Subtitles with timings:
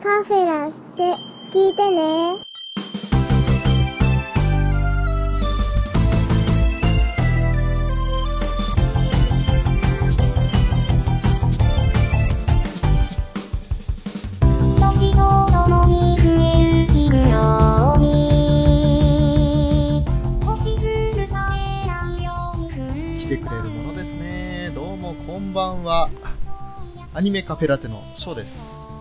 [0.00, 1.12] カフェラって
[1.50, 2.36] 聞いてね。
[23.18, 24.70] 来てくれるものですね。
[24.74, 26.08] どうもこんばんは。
[27.14, 28.97] アニメカフェラテのショーです。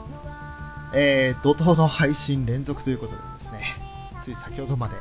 [0.99, 3.75] えー、怒涛の配信連続ということでですね、
[4.23, 4.95] つい先ほどまで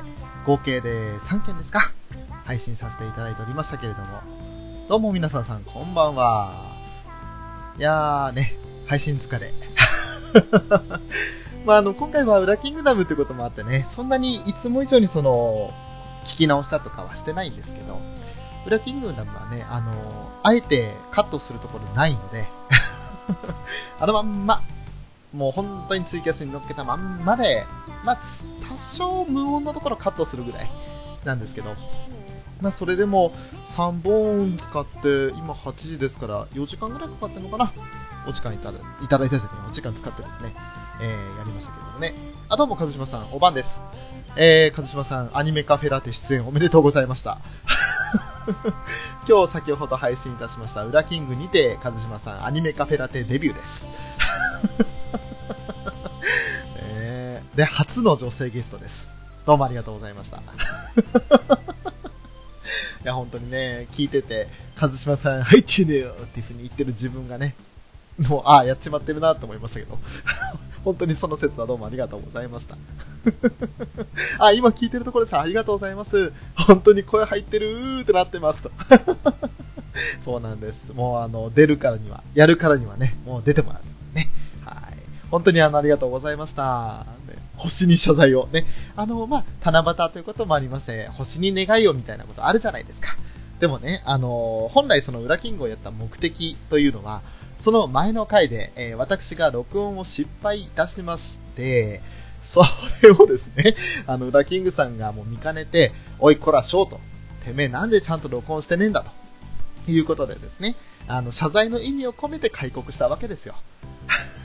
[0.45, 1.91] 合計で3件ですか
[2.45, 4.21] 配信させていただいておりましたけれども、
[4.91, 6.77] どうも皆さんさんこんばんは。
[7.79, 8.53] いやーね、
[8.87, 9.51] 配信疲れ。
[11.65, 15.73] まあ、あの、今回はウラキングダムってこともあってね、そんなにいつも以上にその、
[16.25, 17.99] 聞き直したとかはしてないんですけど、
[18.67, 19.93] ウラキングダムはね、あの
[20.43, 22.47] あえてカットするところないので、
[23.99, 24.61] あのまんま、
[25.37, 27.65] もう本当にツイキャスに乗っけたまんまで、
[28.05, 30.71] まあ、多少無音のところカットするぐらい
[31.25, 31.75] なんですけど、
[32.63, 33.33] まあ、それでも
[33.77, 37.73] 3本使って、今8時ですから、4時間ぐらいかかってるのかな？
[38.27, 40.55] お時間いただいただいたですね、お時間使ってですね、
[41.01, 42.15] えー、やりましたけれどもね。
[42.49, 43.83] あ、どうも、和島さん、おばんです。
[44.37, 47.39] えー、和島さん、アニメカフェラテ出演おめでとうございました。
[49.29, 53.93] 今日先ほど配信いたしました、ウラキングにて、和島さん、アニメカフェラテデビューです。
[57.57, 59.11] で、初の女性ゲストです。
[59.47, 60.37] どうもありがとうございました。
[60.39, 60.41] い
[63.03, 64.49] や、本当にね、聞いてて、
[64.79, 67.55] 和島さん、入っちねえよっていう風に言ってる自分がね、
[68.29, 69.99] もう、ああ、やっちまってるなと思いましたけど、
[70.85, 72.77] 本当にその説はどうもありがとうございました。
[74.39, 75.39] あ、今聞いてるところです。
[75.39, 76.33] ありがとうございます。
[76.55, 78.71] 本当に声入ってるーってなってますと。
[80.23, 80.93] そうなんです。
[80.93, 84.15] もうあの、出るからには、やるからにはね、もう出てもらう。
[84.15, 84.31] ね。
[84.65, 84.99] はい。
[85.31, 87.07] 本当にあの、ありがとうございました。
[87.27, 88.49] ね、星に謝罪を。
[88.53, 88.67] ね。
[88.97, 93.17] あの、まあ、七夕ということもありまして、星に願いをみたいなことあるじゃないですか。
[93.61, 97.23] でもね、あの、本来その裏キングをやった目的というのは、
[97.61, 102.03] その前の回で、えー私が録音を失敗いたしまして、
[102.43, 102.63] そ
[103.03, 103.75] れをですね、
[104.07, 107.01] あの、裏キングさんがもう見かねて、おい、こら、ショート。
[107.45, 109.11] てめえなんでちゃんと録音してねえんだと。
[109.89, 110.77] いうことでですね、
[111.09, 113.55] あの、謝罪の意味を込めて開国したわけですよ。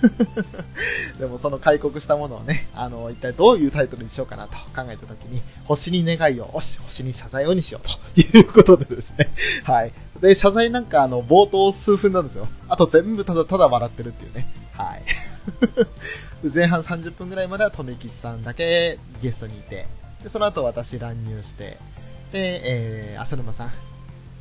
[1.19, 9.29] でもその開国したものをね、あの、一体どういうタイトルにしようかなと考えたときに、星に願いを、おし、星に謝罪をにしようということでですね、
[9.63, 9.91] はい。
[10.19, 12.47] で、謝罪なんかあの、冒頭数分なんですよ。
[12.68, 14.52] あと全部ただただ笑ってるっていうね。
[14.73, 15.03] はい。
[16.53, 19.88] 前半30分ぐらいまでは、とめきちさんだけゲストにいて、
[20.23, 21.78] で、その後私乱入して、
[22.31, 23.72] で、えー、浅沼さん、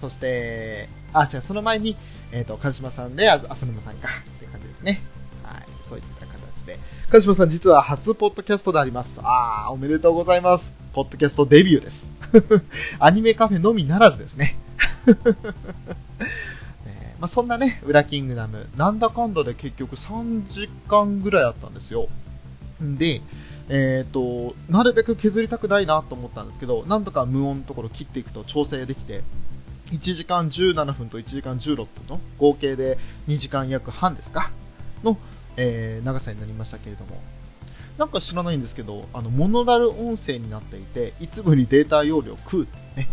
[0.00, 1.96] そして、あ、違う、その前に、
[2.32, 5.00] えっ、と、鹿島さんで、あ浅沼さんか、って感じですね。
[5.42, 5.62] はい。
[5.88, 6.78] そういった形で。
[7.10, 9.18] 鹿島さん、実は初ポッドキャストであります。
[9.22, 10.72] あー、おめでとうございます。
[10.92, 12.06] ポッドキャストデビューです。
[12.98, 14.56] アニメカフェのみならずですね。
[15.06, 15.10] え
[17.18, 22.08] ーまあ、そんなね、ウラキングダム、なんだかんだで結局3時間ぐらいあったんですよ。
[22.82, 23.20] んで、
[23.68, 29.22] えっ、と、なるべく削りたくないなと思ったんですけど、なんとか無音のところ切っていくと調整できて、
[29.92, 34.50] 1時間17分と1時間16分の合計で2時間約半ですか？
[35.02, 35.16] の、
[35.56, 37.20] えー長さになりましたけれども、
[37.98, 43.08] なんか知らないんですけど、あの、モノラル音声になっていて、いつもよりデータ容量食うってね。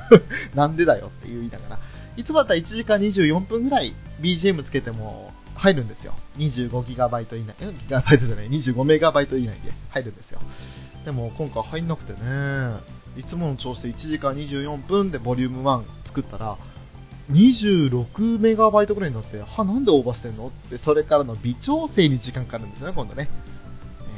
[0.54, 1.78] なんでだよって言いながら、
[2.16, 6.14] いつもだったら1時間24分ぐらい BGM つけても入るんですよ。
[6.38, 10.40] 25GB 以内、えギガバイトじゃない、25MB 以内で入るんですよ。
[11.04, 12.18] でも今回入んなくてね、
[13.18, 16.56] いつもの調子で1時間24分でボリューム1作ったら、
[17.32, 20.46] 26メガバイトぐらいになって、は、なんでオーバーしてんの？
[20.46, 23.24] って、それからの微調整に時間かかるんですよね、今度ね。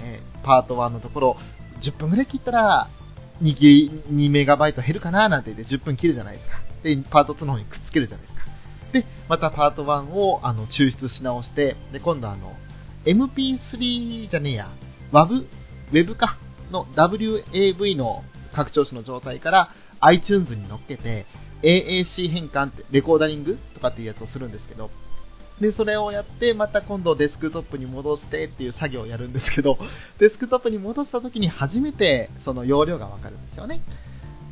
[0.02, 1.36] ねパート1のところ、
[1.80, 2.88] 10分ぐらい切ったら、
[3.42, 6.60] 2, 2メガバイト減るかななんて言って10分切るじゃないですか。
[6.82, 8.44] で、パート2の方にくっつけるじゃないですか。
[8.92, 12.54] で、またパート1をあの抽出し直して、で、今度あの、
[13.06, 14.70] MP3 じゃねえや、
[15.10, 15.46] WAV、
[15.90, 16.36] Web か、
[16.70, 19.70] の WAV の拡張子の状態から
[20.00, 21.26] iTunes に乗っけて、
[21.62, 24.90] AAC 変換って、レコーダリングとかっていうやつをするんですけど、
[25.60, 29.78] で、それをやって、また今度デスクトップに戻してっていう作業をやるんですけど、
[30.18, 33.82] デスクトップに戻した時に初めてその容量がわかるんですよね。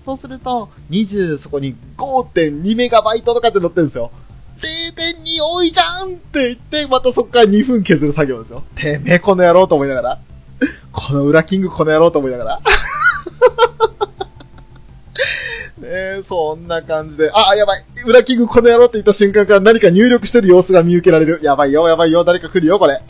[0.04, 4.10] そうすると、20そこに5.2メガバイトとかって載ってるんですよ。
[4.58, 8.62] 0.2多いじゃんって言って、またそこから2分削る作業ですよ。
[8.74, 10.18] てめえこの野郎と思いながら。
[10.92, 12.60] この裏キングこの野郎と思いながら。
[15.78, 21.40] ねえ、そんな感じで、あ、やばい裏キングこの野郎って言った瞬間から何か入力してる様子が見受けられる。
[21.42, 23.00] やばいよ、やばいよ、誰か来るよ、これ。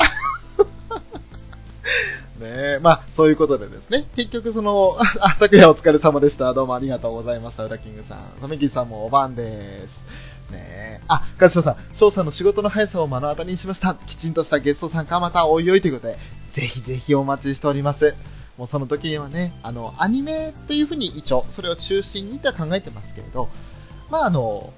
[2.78, 6.52] え、まあ、そういうことでですね、結局その、 あ、昨夜お疲れ様でした。
[6.52, 7.64] どうもありがとうございました。
[7.64, 8.18] ウラキングさん。
[8.40, 10.04] とめきさんもお晩です。
[10.50, 11.00] ねえ。
[11.08, 13.94] あ、かしこさん、翔さんの仕事の速さを目の当たりにしました。
[13.94, 16.18] きちんとしたゲスト参加またおいおいということで、
[16.50, 18.14] ぜひぜひお待ちしております。
[18.58, 23.48] もうその時にはね、あの、アニメというふうに一応、それを中心にとは考えてますけれど、
[24.10, 24.72] まああの、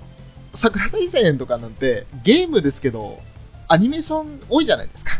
[0.55, 3.21] 桜大戦とかなんてゲームですけど、
[3.69, 5.12] アニメーション多いじゃないですか。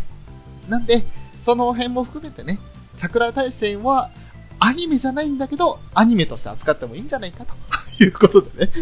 [0.69, 1.03] なんで、
[1.45, 2.59] その辺も含めてね、
[2.95, 4.11] 桜大戦は
[4.59, 7.55] アニメじゃないんだけど、アニメとして扱ってもいいんじゃないかと
[8.05, 8.73] いうことでね。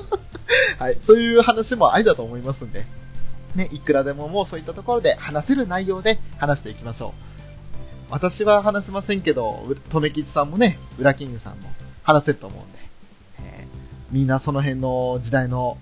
[0.78, 2.86] はい、そういう話もありだと思いますんで、
[3.54, 7.31] ね、いくらでももうそういったところで話せる内容で話していきましょう。
[8.12, 11.70] 私は話せませんけど、とめきちさんもね、ウラキングさんも
[12.02, 12.78] 話せると思うんで、
[13.40, 13.82] えー
[14.12, 15.78] みんなその辺の時代の、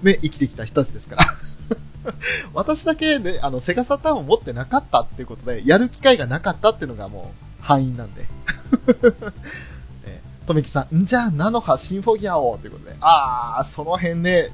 [0.00, 1.24] ね、生きてきた人たちですから。
[2.54, 8.28] 私だけね、あの、セガサターンを持ってなかったっていうことで、やる機会がなかったっていうのがもう、敗因なんで。
[10.46, 14.50] とめきさん、んじゃあ、ナノハシンフォギアをということで、あー、その辺ね、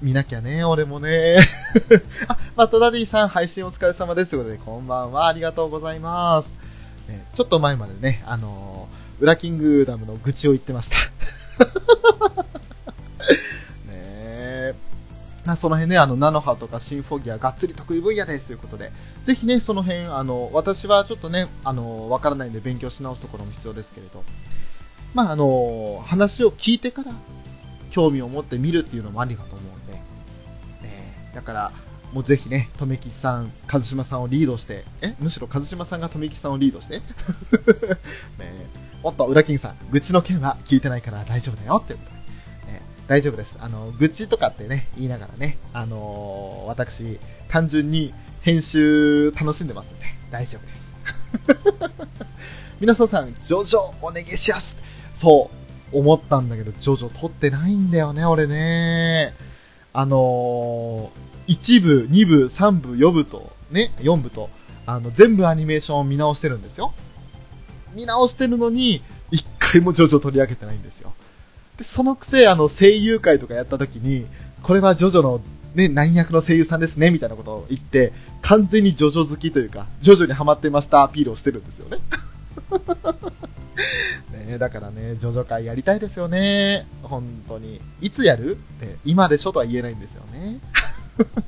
[0.00, 1.36] 見なきゃね、俺もね。
[2.26, 6.48] あ、マトダディさん、配信お疲れ様ですということで、こんばんは、ありがとうございます。
[7.08, 10.96] ね、ちょっと前までね、あのー、ウラキングダムの愚痴を言ってました。
[13.86, 14.74] ねえ。
[15.44, 18.90] まあ、その辺ね、あの、ナノハとかシンフォギア、がっつり得意分野ですということで、
[19.24, 24.24] ぜひね、その辺、あの、私はちょっとね、あの、わからないんで勉強し直すところも必要ですけれど、
[25.16, 27.10] まあ、あの、話を聞いてから、
[27.88, 30.00] 興味を持って見るっていうのもありかと思うんで、ね
[31.32, 31.72] えだから、
[32.12, 36.98] もうぜひね、とめきさん、和島さんをリードして、えむしろ和島さんがとめきちさんをリードして、
[38.38, 38.66] ね
[39.02, 42.10] おっと、裏キングさん、愚痴の件は聞いてないから大丈夫だよってこと
[42.66, 43.56] で、ね、大丈夫です。
[43.58, 48.12] あの、愚痴とかってね、言いながらね、あのー私、単純に
[48.42, 50.86] 編集楽しんでますんで、大丈夫です。
[52.80, 54.85] 皆さんさん、ジョジョお願いします
[55.16, 55.50] そ
[55.92, 59.34] う、思ったんだけど、ジョジョ撮ってないんだよね、俺ね。
[59.92, 64.50] あのー、1部、2部、3部、4部と、ね、4部と、
[64.84, 66.92] あの、全部アニメーションを見直してるんですよ。
[67.94, 71.14] 見直してるのに、一回もジョジョ取り上げてないんですよ。
[71.78, 74.26] で、そのくせ、あの、声優会とかやった時に、
[74.62, 75.40] これはジョジョの、
[75.74, 78.12] ね、何役の声優さんですね、みたいなことを言って、
[78.42, 81.98] 完全にジョジョ好きというか、ジョジョにハマってましたアピールをしてるんですよね。
[84.46, 86.86] ねだからね、ジョジョ会やりたいですよね。
[87.02, 87.80] 本当に。
[88.00, 90.60] いつやるって、今でしょとは言えないんですよね。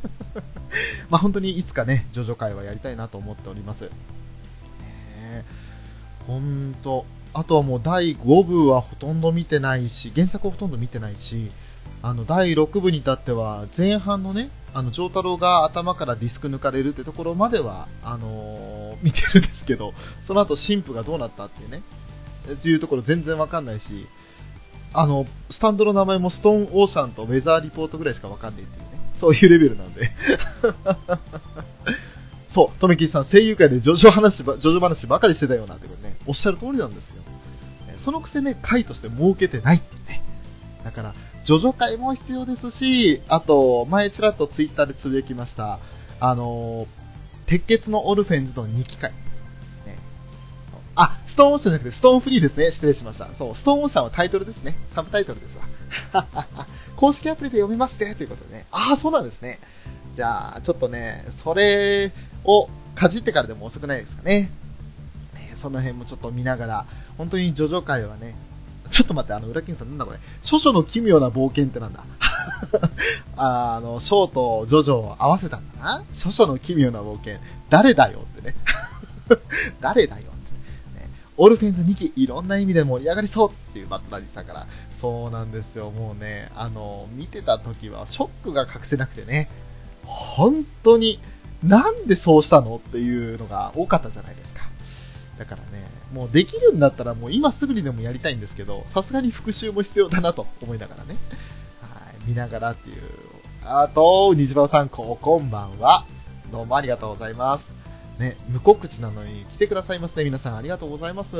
[1.10, 3.84] まあ本当にいつかね、ジョジョ会はやりたいなと思っております。
[3.84, 5.44] ね
[6.26, 7.06] ほんと。
[7.34, 11.50] あとはもう第5部はほとんど見てないし、原作はほとんど見てないし、
[12.02, 19.94] あの第6部に至っては前半のね、あの、丈太郎が頭からディスク抜かれるってところまでは、あのー見てるんですけど、
[20.24, 21.82] その後神父がどうなったっていうね、
[22.52, 24.06] いうところ全然わかんないし、
[24.92, 30.10] あの、スタンドの名前もストーンオーシャンとウェザーリポートぐらいしかわかんないっていうね、そういうレベルなんで。
[32.48, 37.16] そう、とめきさん、声優界でジョジョ話ば、ジョジョ話ばかりしてたよなってことね、おっしゃる通りなんですよ。
[37.96, 40.22] そのくせね、回として設けてないっていうね。
[40.84, 41.14] だから、
[41.44, 45.78] ジョジョ会も必要ですし、あと、前ちらっとツイッターでつぶやきました、
[46.20, 46.86] あの
[47.46, 49.12] 鉄血のオルフェンズの2機会。
[51.00, 52.70] あ、ストーンオーシャンじゃなくてストーンフリーですね。
[52.72, 53.28] 失礼しました。
[53.28, 54.76] そう、ストーンオーシャンはタイトルですね。
[54.92, 55.56] サブタイトルです
[56.12, 56.26] わ。
[56.96, 58.66] 公式アプリで読めますぜということでね。
[58.72, 59.60] ああ、そうなんですね。
[60.16, 62.10] じゃあ、ちょっとね、それ
[62.42, 64.50] をかじってからでも遅くないですかね。
[65.34, 66.86] ねその辺もちょっと見ながら、
[67.16, 68.34] 本当にジョジョ界はね、
[68.90, 70.18] ちょっと待って、あの、裏金さんなんだこれ。
[70.42, 72.02] 諸々の奇妙な冒険ってなんだ？
[73.36, 76.04] あの、ショーとジョジョを合わせたんだな。
[76.12, 77.36] 諸々の奇妙な冒険。
[77.70, 78.56] 誰だよってね。
[79.80, 80.24] 誰だよ、
[81.40, 84.66] オルフェンズ2期、いろんな意味で盛り上がりそうっていうバットダディさんから。
[84.92, 85.90] そうなんですよ。
[85.90, 89.48] もうね、あの、見てた時はショックが隠せなくてね。
[90.04, 91.20] 本当に、
[91.62, 94.62] なんでそうしたのっていうのが多かったじゃないですか。
[95.38, 101.16] だからね、もうできるんだったらもう今すぐにでもやりたいんですけど、さすがに復習も必要だなと思いながらね。
[101.80, 102.96] はい、見ながらっていう。
[103.64, 106.04] あと、虹葉さん、ここんばんは。
[106.50, 107.77] どうもありがとうございます。
[108.18, 110.24] ね、無告知なのに来てくださいますね。
[110.24, 111.36] 皆さんありがとうございます。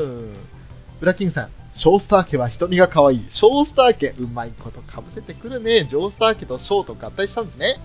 [0.99, 3.25] ブラキングさん、ショースター家は瞳が可愛い。
[3.29, 5.85] ショースター家、うまいこと被せてくるね。
[5.85, 7.79] ジョースター家とショーと合体したんですね。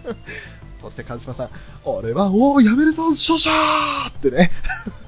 [0.80, 1.50] そして、カズマさん、
[1.84, 4.50] 俺は、おー、やめるぞ、ショシャーってね。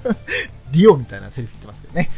[0.73, 2.11] リオみたいなセリフ言ってますけどね。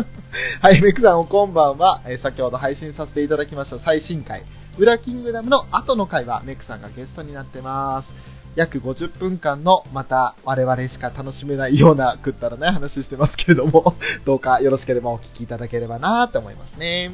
[0.60, 2.00] はい、メクさん、こんばんは。
[2.06, 4.44] え先ほど配信させていただきました最新回、
[4.78, 8.12] ウラキングダムの後の回は、メクさんがゲストになってます。
[8.56, 17.12] 約50分間の、また我々しか楽しめないようなくったらない話してますけれども、 どうかよろしければお聞きいただければなと思いますね。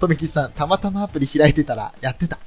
[0.00, 2.38] とめきさん、たまたまアプリ開いてたらやってた。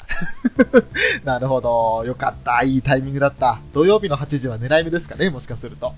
[1.24, 2.04] なるほど。
[2.04, 2.64] よかった。
[2.64, 3.60] いいタイミングだった。
[3.74, 5.94] 土曜日の8時は狙い目ですかねもしかすると。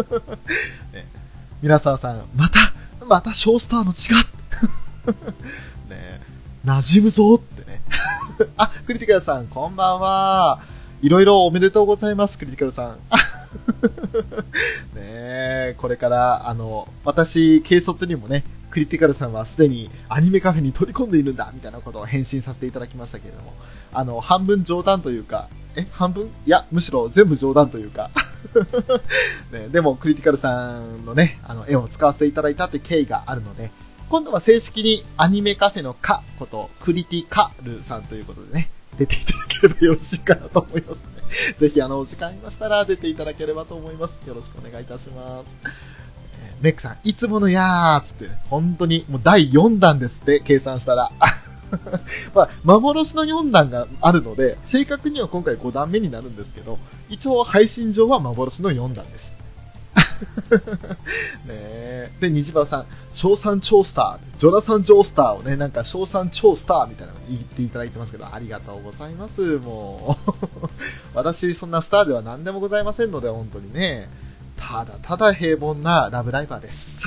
[0.92, 1.06] ね、
[1.60, 2.72] 皆沢さん、また、
[3.04, 4.18] またショースターの血が
[5.90, 6.20] ね
[6.64, 7.42] 馴染むぞ。
[8.56, 10.60] あ、クリティカルさん、こんばんは。
[11.02, 12.98] いろいろおめでとうございます、クリティカルさん。
[14.94, 23.52] ねえ、これから、あの、私、軽率にもね、クリティカルさんはすでにアニメカフェに取り込んでいるんだ、みたいなことを返信させていただきましたけれども、
[23.92, 26.26] あの、半分冗談というか、え、半分？
[26.46, 28.10] いや、むしろ全部冗談というか、
[29.52, 33.70] ね、でも、クリティカルさんのね、あの、絵を使わせていただいたって経緯があるので、
[34.12, 41.54] 今度は正式にアニメカフェのカこと、クリティカルさんということでね、出ていただければよろしいかなと思いますね。
[41.56, 44.18] ぜひあの、お時間ありましたら出ていただければと思います。
[44.26, 45.46] よろしくお願いいたします。
[46.60, 51.10] メックさん、いつものやーつって、本当にもう第4弾ですって、計算したら。
[52.34, 56.78] まあ、幻の4弾があるので、正確には今回5弾目になるんですけど、
[57.08, 59.31] 一応配信上は幻の4弾です。
[61.46, 62.12] ねえ。
[62.20, 70.32] で、虹葉さん、賞賛超スター、ジョナサン・ジョースターをね、なんか賞賛超スターみたいなの言っていただいてますけど、ありがとうございます、もう。
[71.14, 74.08] 私、そんなスターでは何でもございませんので、本当にね。
[74.56, 77.04] ただただ平凡なラブライバーです。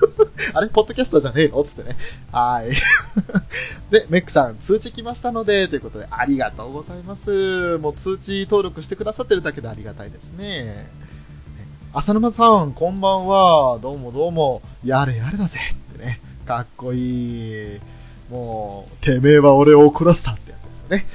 [0.54, 1.62] あれポッドキャスターじゃねえの？
[1.62, 1.96] つってね。
[2.32, 2.70] はい。
[3.90, 7.76] で、メックさん、通知来ましたので、ということで、ありがとうございます。
[7.78, 10.90] もう通知登録してくださってるだけでありがたいですね。
[11.96, 13.78] 浅沼さん、こんばんは。
[13.78, 14.62] どうもどうも。
[14.84, 15.60] やれやれだぜ。
[15.92, 16.18] ってね。
[16.44, 17.80] かっこいい。
[18.28, 20.56] もう、てめえは俺を怒らせたってや
[20.88, 21.06] つですね。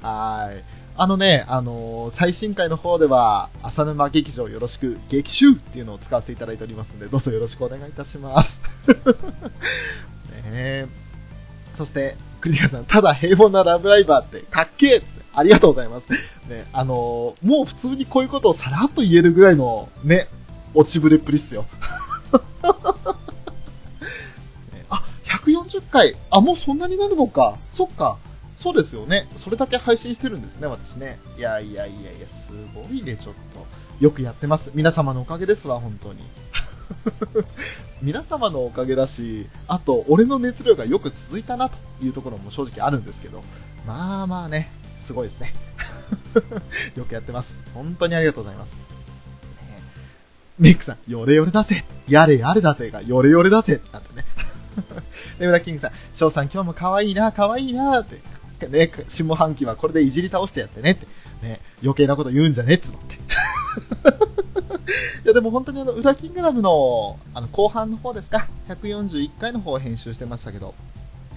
[0.00, 0.64] はい。
[0.96, 8.62] あのね、あのー最新回の方では、浅沼劇場よろしく、劇集っていうのを使わせていただいておりますので、どうぞよろしくお願いいたします。
[10.50, 10.86] ね
[11.76, 16.10] そして、クリティカさん、ただ平凡なラブライバーってかっけえっ、ありがとうございます。
[16.48, 20.28] ね、あのーもう普通にこういうことをさらっと言えるぐらいの、ね、
[20.74, 21.66] 落ちぶれっぷりっすよ。
[24.72, 26.16] ねあ、140回。
[26.30, 27.56] あ、もうそんなになるのか。
[27.72, 28.18] そっか。
[28.56, 29.28] そうですよね。
[29.38, 31.18] それだけ配信してるんですね、私ね。
[31.38, 33.66] いやいやいやいや、すごいね、ちょっと。
[34.04, 34.70] よくやってます。
[34.74, 36.20] 皆様のおかげですわ、本当に。
[38.02, 43.42] 皆様のおかげだし、あと、俺の熱量がよく続いたなというところも正直あるんですけど、
[43.86, 44.70] まあまあね、
[45.10, 45.52] すごいですね。
[46.94, 47.64] よくやってます。
[47.74, 48.74] 本当にありがとうございます。
[48.74, 48.78] ね
[50.56, 54.24] メイクさん、ヨレヨレだぜやれやれだぜが、ヨレヨレだぜなんてね。
[55.40, 58.20] で、裏キングさん、翔さん今日も可愛いな、可愛いなって。
[58.68, 61.08] ね、下半期はこれでいじり倒してやってねって。
[61.42, 63.16] ね、余計なこと言うんじゃねえっつのって。
[65.24, 68.46] いや、でも本当にあの、裏キングダムの、あの、後半の方ですか。
[68.68, 70.76] 141回の方を編集してましたけど、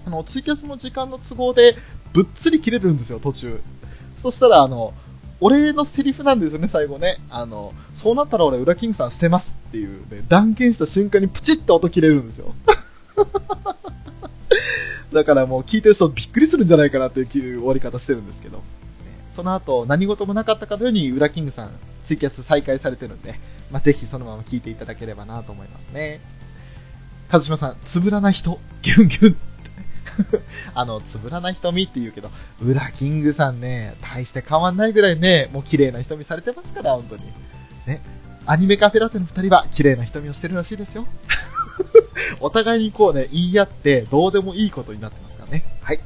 [0.06, 1.76] あの、ツイキャスの時間の都合で、
[2.14, 3.60] ぶっつり切れるんですよ、途中。
[4.16, 4.94] そしたら、あの、
[5.40, 7.18] 俺のセリフなんですよね、最後ね。
[7.30, 12.54] あの、そうなったら俺、裏キングさん捨てますっていうね、断言した瞬間にプチッと音切れるんですよ。
[15.12, 18.64] だからもう聞いてる人びっくりするんじゃないかなっていう終わり方してるんですけど、
[19.36, 21.72] その後何事もなかったかのように裏キングさん
[22.04, 23.36] ツイキャス再開されてるんで、
[23.72, 26.20] まあ、ぜひそのまま聞いていただければなと思いますね。
[27.32, 29.38] 和島さん、つぶらな人、ギュンギュン
[30.74, 32.30] あの、つぶらな瞳って言うけど、
[32.62, 37.24] 裏キングさんね、大して変わんないぐらいね、もう綺麗な瞳されてますから、本当に。
[37.86, 38.02] ね。
[38.46, 41.08] アニメカフェラテの二人は綺麗な瞳をしてるらしいですよ。
[42.42, 45.66] お互いにこうね、言い合って、どうでもいいことになってますからね。
[45.82, 46.00] はい。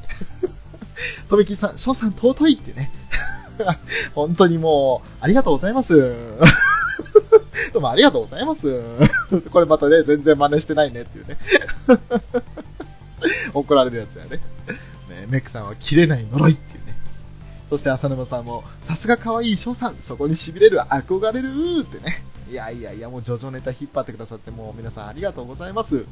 [1.29, 2.91] とめきさん、翔さん尊いってね。
[4.13, 6.13] 本当にもう、ありがとうございます。
[7.73, 8.81] どうもありがとうございます。
[9.51, 11.37] これまたね、全然真似してないねっていうね。
[13.53, 14.37] 怒られるやつだよね。
[15.09, 16.95] ねメックさんは切れない呪いっていうね。
[17.69, 21.49] そして浅沼さんも、さすが可愛い翔さん、そこに痺れる、憧れる
[21.81, 22.23] ってね。
[22.49, 26.05] いやいやいや、もうジョジョネタ引っ張ってくださって、もう皆さんありがとうございます。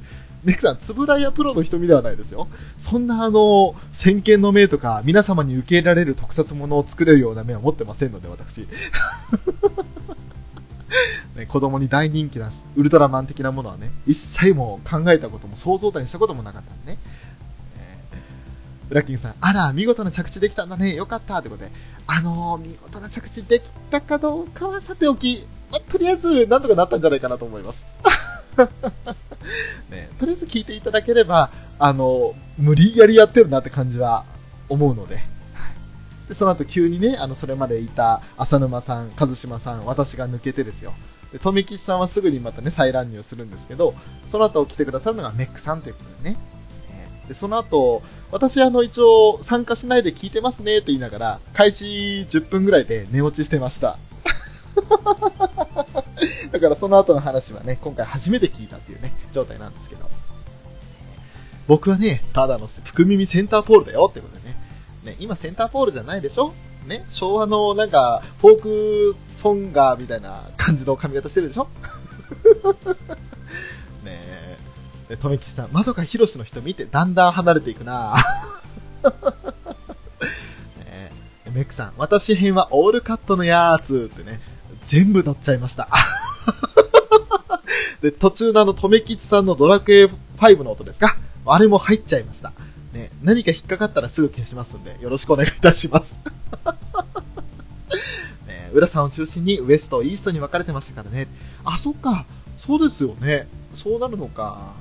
[0.43, 2.49] メックさん、つぶらやプロの瞳ではないですよ。
[2.77, 8.67] そんなあの、先見の明とか、皆様に受け入れられる特撮ものを作れるような目は持ってませんので、私。
[11.35, 16.97] ね、子供に大人気なウルトラマン的なものはね、一切もう考えたことも想像だにしたこともなかったんでね。
[17.77, 21.71] えー、ブラッキングさん、あら、見事な着地できたんだね、よかったってことで、
[22.07, 27.85] あのー、見事な着地できたかどうかはさておき、まあとりあえず、なんとかなったんじゃないかなと思います。
[29.91, 34.23] ね、とりあえず聞いていただければ、あの、無理やりやってるなって感じは
[34.69, 35.19] 思うので、
[36.29, 40.93] で、その後急にね、あの、それまでいた浅沼さん、和島さん、私が抜けてですよ。
[41.35, 43.93] で、富吉さんはすぐにまたね、再乱入するんですけど、
[44.31, 46.37] その後来てくださるのがメックさんということでね。
[47.27, 48.01] で、その後、
[48.31, 53.97] 私あの、一応参加しないで聞いてますねって言いながら、開始10分ぐらいで寝落ちしてました。
[56.53, 60.09] だからその後の話はね、今回初めて聞いたっていうね、状態なんですけど。
[61.67, 64.55] 僕はね、ただの福耳センターポールだよってことでね。
[65.03, 66.53] ね、今センターポールじゃないでしょ？
[66.85, 71.67] ね、昭和のなんか、フォークソンガーみたいな感じの髪型してるでしょ？
[74.03, 74.57] ね
[75.09, 75.17] え。
[75.17, 78.15] とめきさん、窓かひろしの人見て、だんだん離れていくな
[80.77, 81.11] ね
[81.45, 81.49] え。
[81.53, 84.39] メックさん、私編はオールカットのやつってね、
[84.85, 85.87] 全部乗っちゃいました。
[88.01, 90.05] で、途中のあの、とめきちさんのドラクエ
[90.37, 91.17] 5の音ですか？
[91.47, 92.51] あれも入っちゃいました。
[92.95, 96.13] ね、何か引っかかったらすぐ消しますんで、よろしくお願いいたします。
[98.47, 101.27] ね、浦さんを中心にウエスト、イーストに分かれてましたからね。
[101.65, 102.25] あ、そっか。
[102.57, 103.49] そうですよね。
[103.73, 104.71] そうなるのか。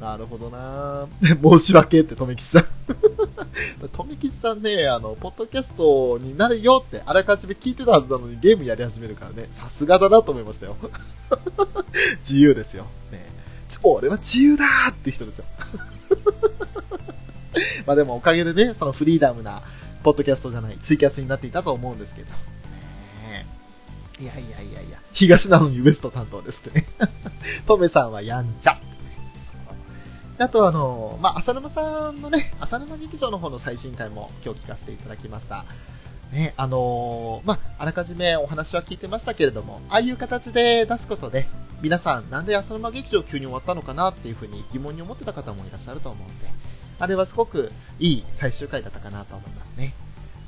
[0.00, 1.08] なるほどな
[1.58, 2.62] 申し訳って、とめきさん。
[3.92, 10.76] とめきさんね、あの、ポッドキャストになるよって、あらかじめ聞いてたはずなのにゲームやり始めるからね、さすがだなと思いましたよ。
[12.20, 12.86] 自由ですよ。
[13.12, 13.26] ね、
[13.82, 15.44] 俺は自由だーって人ですよ。
[17.86, 19.62] まあでもおかげでね、そのフリーダムな、
[20.02, 22.30] ポッドキャストじゃない、ツイキャスになっていたと思うんですけど。
[23.28, 23.46] ね
[24.20, 26.86] いやいやいやいや、東なのにウエスト担当ですってね。
[27.66, 28.78] トメさんはやんちゃ。
[30.38, 35.64] あとあの、まあ、浅沼さんのね、浅沼劇場の方の最新回も今日聞かせていただきました。
[36.32, 41.46] ね、あのまあ、あらかじめお話は聞いてましたけれども、ああいう形で出すことで、
[41.80, 46.46] 皆さん、なんで浅沼劇場急に終わったのかなっていうふうに疑問に思ってた方もいらっしゃると思うんで、
[46.98, 49.94] あれはすごくいい最終回だったかなと思いますね。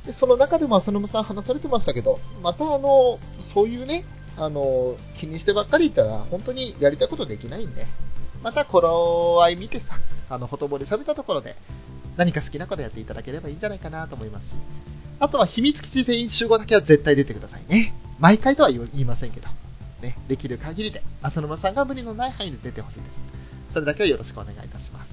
[0.07, 4.05] で、その中でも浅沼さん話されてましたけど、またあの、そういうね、
[4.37, 7.87] あの、気にしてばっかりいたら、本当にやりたいことできないんで、
[8.43, 9.97] また頃合い見てさ、
[10.31, 11.57] あの、ほとぼり冷めたところで、
[12.17, 14.57] 何か好きなことやっていただければいいんじゃないかなと思いますし、
[15.21, 17.93] あとは秘密基地全員集合だけは絶対出てくださいね。
[18.19, 19.49] 毎回とは言いませんけど、
[20.01, 23.19] ね、できる限りで、浅沼さんが無理のない範囲で出てほしいです。
[23.73, 25.08] それだけはよろしくお願いいたします。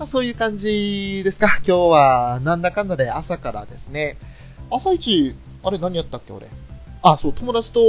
[0.00, 1.58] まあ、そういう感じですか。
[1.58, 4.16] 今日は、なんだかんだで朝からですね、
[4.70, 6.48] 朝一、あれ何やったっけ俺。
[7.02, 7.80] あ、そう、友達と、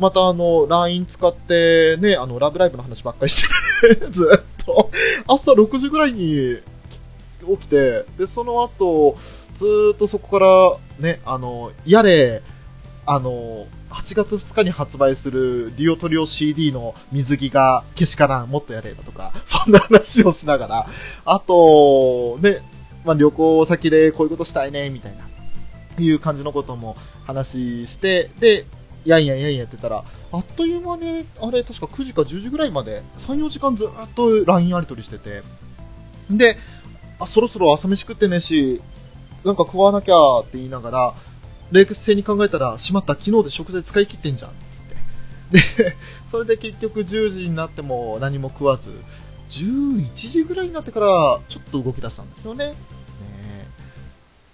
[0.00, 3.46] またあの、LINE 使って、ね、あの、ラブライブの話ばっかりし
[3.82, 4.90] てて、 ずっと、
[5.26, 6.56] 朝6時ぐらいに
[7.46, 9.18] 起きて、で、その後、
[9.54, 12.40] ずーっとそこから、ね、あの、やれ、
[13.04, 20.86] あの、8月2日に発売するデュオトリオ CD の水着がけしからん、もっとやれだとか、 そんな話をしながら、
[21.24, 22.62] あと、ね、
[23.04, 25.24] まあ、旅行先でこういうことしたいね、みたいな、
[25.98, 26.96] いう感じのことも
[27.26, 28.66] 話して、で、
[29.04, 35.42] やんやんやんやってたら、あっという間に、あれ、確か9時か10時ぐらいまで、3、4時間ずっと LINE やり取りしてて、
[36.30, 36.56] で、
[37.18, 38.82] あ、そろそろ朝飯食ってねえし、
[39.44, 41.14] なんか食わなきゃって言いながら、
[41.70, 44.82] 冷静に考えたら、しまった、昨日で食材使い切ってんじゃん、つっ
[45.76, 45.84] て。
[45.84, 45.96] で、
[46.30, 48.90] それで結局10時になっても何も食わず、
[49.50, 52.66] 11時ぐらいになってから、ちょっと動き出したんですよね。
[52.68, 52.74] ね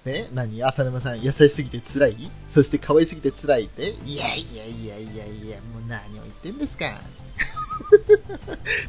[0.07, 0.12] え。
[0.22, 0.62] ね何？
[0.62, 2.31] 浅沼さん、優しすぎて辛い？
[2.48, 3.90] そして可愛すぎて辛いって？
[4.05, 6.87] いやいやいやいやいや、もう何を言ってんですか。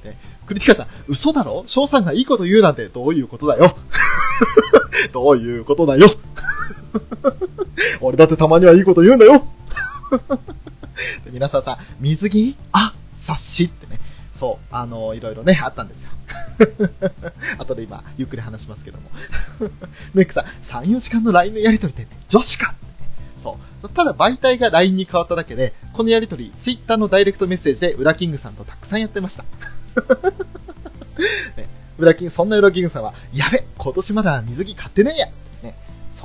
[0.03, 1.63] ね、クリティカさん、嘘だろ？
[1.67, 3.75] 翔さんがいいこと言うなんてどういうことだよ？
[5.13, 6.07] どういうことだよ？
[8.01, 9.45] 俺だってたまにはいいこと言うんだよ。
[11.31, 12.55] 皆さんさ、水着？
[12.71, 13.99] あ、察しってね。
[14.39, 16.09] そう、あのいろいろね、あったんですよ。
[17.59, 19.09] 後で今、ゆっくり話しますけども。
[20.13, 22.73] メックさん、3、4時間の LINE のやりとりって女子か
[23.43, 23.89] そう。
[23.89, 29.43] ただ媒体が LINE に変わっただけで、このやりとり、Twitter のダイレクトメッセージで、ウラキングさんとたくさんやってました。
[31.57, 35.27] ね、ウラキング、そんなウラキングさんは、やべ今年まだ水着買ってねえや、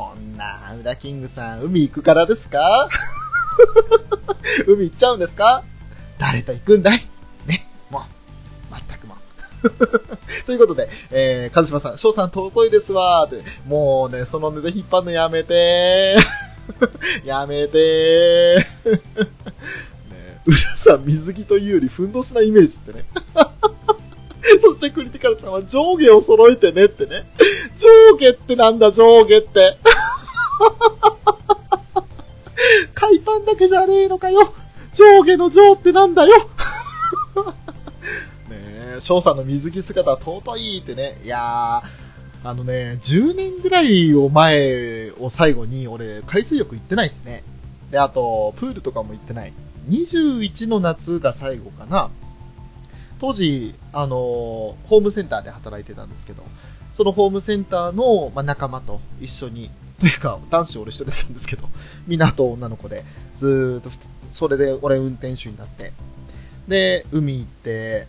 [0.01, 2.89] そんな、ウラキングさん、海行くからですか？
[4.67, 5.63] 海行っちゃうんですか？
[6.19, 6.99] 誰と行くんだい？
[7.45, 8.03] ね、もう、
[8.89, 9.17] 全くも
[9.63, 9.71] う。
[10.47, 17.27] ということで、えー、かずしまさん、翔さん尊いですわーって、もうね、その値で引っ張るのやめてー。
[17.29, 18.95] やめてー。
[18.95, 19.01] ね、
[20.47, 23.05] 浦さん、水着というより、ふんどしなイメージってね。
[24.61, 27.27] そしてクリティカルさんは上下を揃えてねってね。
[27.77, 29.77] 上下ってなんだ、上下って。
[32.95, 34.55] 海パンだけじゃねえのかよ。
[34.93, 36.31] 上下の上ってなんだよ。
[38.49, 41.19] ねえ、翔さんの水着姿尊いってね。
[41.25, 41.83] いやー、
[42.43, 47.45] あのね、10年ぐらいを前を最後に俺、海水浴行ってないですね。
[47.91, 49.53] で、あと、プールとかも行ってない。
[49.89, 52.11] 21の夏が最後かな。
[53.21, 56.43] 当時、あのホームセンターで働いてたんですけど、
[56.95, 61.69] そのホームセンターの、まあ、仲間と一緒に、というか、男子俺一人でしたんですけど、
[62.07, 63.05] みんなと女の子で、
[63.37, 63.91] ずっと、
[64.33, 65.93] それで俺運転手になって、
[66.67, 68.09] で、海行って、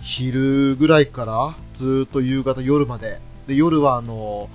[0.00, 4.48] 昼ぐらいからずっと夕方夜まで、で、夜はあの、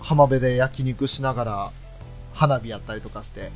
[0.00, 1.72] 浜辺で焼肉しながら
[2.34, 3.50] 花火やったりとかして、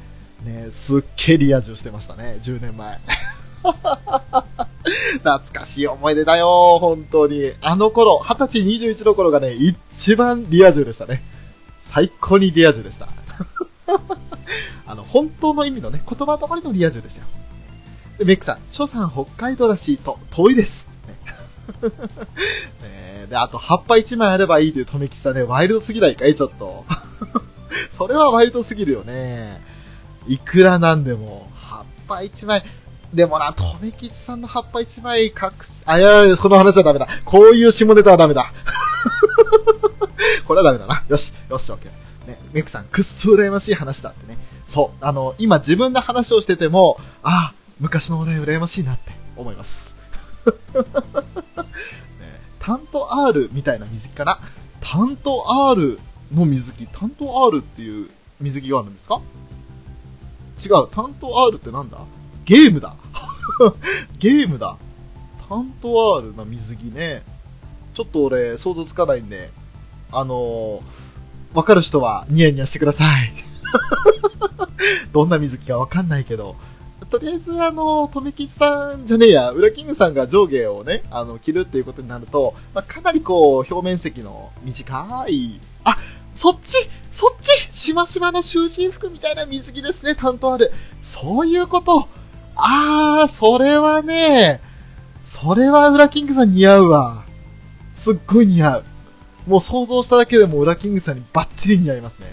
[0.45, 2.99] ね、すっげえリア充してましたね、10年前。
[5.19, 7.53] 懐かしい思い出だよ、本当に。
[7.61, 11.23] あの頃、20歳21の頃がね、一番リア充でしたね。
[11.85, 13.09] 最高にリア充でした。
[14.87, 17.27] あの、本当の意味のね、言葉通りのリア充でしたよ。
[18.19, 20.89] で、メックさん、翔さん北海道だし、と、遠いです。
[21.83, 21.91] ね
[22.83, 26.85] ねで、あと、葉っぱ1枚あればいいという留吉さんね、ワイルドすぎないかいちょっと。
[27.91, 29.61] それはワイルドすぎるよね。
[30.27, 32.63] いくらなんでも、葉っぱ1枚、
[33.13, 37.09] でもな、留吉さんの葉っぱ1枚隠す、あ、いやいや、この話はダメだ。
[37.25, 38.53] こういう下ネタはダメだ。
[40.47, 41.05] これはダメだな。
[41.09, 42.29] よし、よし、オッケー。
[42.29, 44.37] ね、メイクさん、くっそ羨ましい話だってね。
[44.69, 49.95] そう、あの、今自分で話をしてても、ああ、昔の俺羨ましいなって思います。
[50.77, 50.85] ね、
[52.61, 54.39] タント R みたいな水着かな？
[54.81, 55.99] タント R
[56.35, 59.21] の水着、タント R っていう水着があるんですか？
[60.63, 61.99] 違う、タント R ってなんだ？
[62.49, 62.97] ゲームだ
[64.19, 64.79] ゲームだ
[65.51, 67.23] タント R な水着ね。
[67.95, 69.51] ちょっと俺想像つかないんで、
[70.11, 73.33] あのー、わかる人はニヤニヤしてください。
[75.13, 76.57] どんな水着かわかんないけど、
[77.11, 85.99] とりあえずあの、とめきちさんじゃねえや、ウラキングさんが上下をね、あの、着るっていうことになると、まあ、かなりこう、表面積の短い、あ、
[86.35, 90.73] そっちそっちしましまの囚人服みたいな水着ですね、担当ある。
[91.03, 92.09] そういうこと。
[92.59, 94.61] あー、それはね、
[95.23, 97.25] それはウラキングさん似合うわ。
[97.95, 98.85] すっごい似合う。
[99.47, 102.27] もう想像しただけでもウラキングさんにバッチリ似合いますね。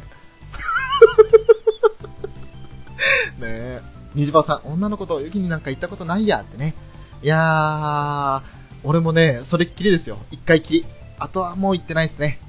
[3.40, 3.82] ねえ。
[4.16, 6.74] 虹場さん、女の子と泳ぎになんか行ったことないやってね。
[7.22, 8.42] いやー、
[8.84, 10.18] 俺もね、それっきりですよ。
[10.32, 10.86] 一回きり。
[11.20, 12.40] あとはもう行ってないですね。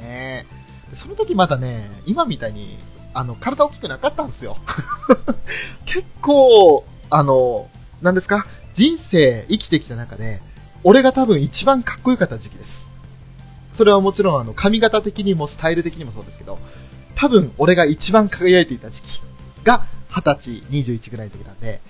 [0.00, 0.46] ね
[0.92, 0.94] え。
[0.94, 2.78] その時まだね、今みたいに、
[3.14, 4.56] あの、体大きくなかったんですよ。
[5.86, 7.68] 結構、あの、
[8.02, 8.46] なんですか？
[8.74, 10.40] 人生生きてきた中で、
[10.84, 12.90] 俺が多分一番かっこよかった時期です。
[13.72, 16.58] それはもちろんあの、髪型的にもスタイル的にもそうですけど、
[17.16, 19.22] 多分俺が一番輝いていた時期
[19.64, 21.80] が、20歳、21ぐらいの時なんで、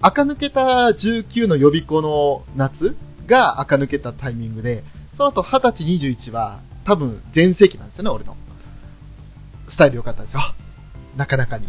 [0.00, 4.84] 垢抜けた19の予備校の夏が垢抜けたタイミングで、
[5.16, 8.36] その後20歳、21は多分全盛期なんですよね、俺の。
[9.72, 10.40] スタイル良かったですよ。
[11.16, 11.66] なかなかに。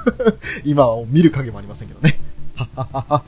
[0.64, 2.18] 今は見る影もありませんけどね。
[2.56, 3.24] はっはっはっは。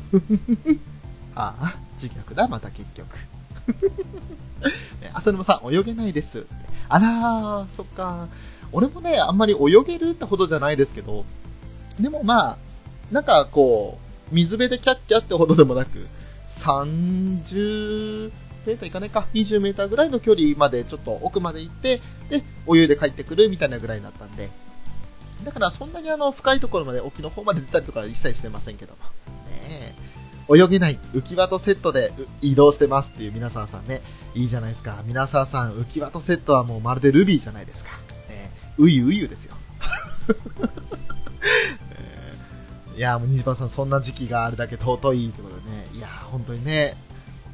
[1.34, 3.14] ああ、自虐だ、また結局。
[5.12, 6.46] 浅沼さん、泳げないです。
[6.88, 8.28] あらー、そっか。
[8.72, 11.26] 俺もね、あんまり泳げるってほどじゃないですけど、
[12.00, 12.58] でもまあ、
[13.12, 13.98] なんかこ
[14.32, 16.06] う、水辺でキャッキャってほどでもなく、
[16.48, 24.50] 30ーターいかないか、20メーターぐらいの距離までちょっと奥まで行って、で、泳いで帰ってくるみたいなぐらいだったんで、
[25.44, 28.98] だからそんなにあの、深いところまで沖の方まで出たりとかは一切してませんけども。
[29.68, 29.94] ね
[30.48, 34.00] 泳げない、浮き輪とセットで移動してますっていう皆沢さんね、
[34.34, 35.02] いいじゃないですか。
[35.06, 37.90] 皆沢さん、浮き輪とセットはもうまるでルビーじゃないですか。
[38.28, 39.54] ねういういうですよ。
[42.96, 45.86] いやもう、西番さん、そんな時期があるだけ尊いってことでね。
[45.94, 46.96] いやー本当にね、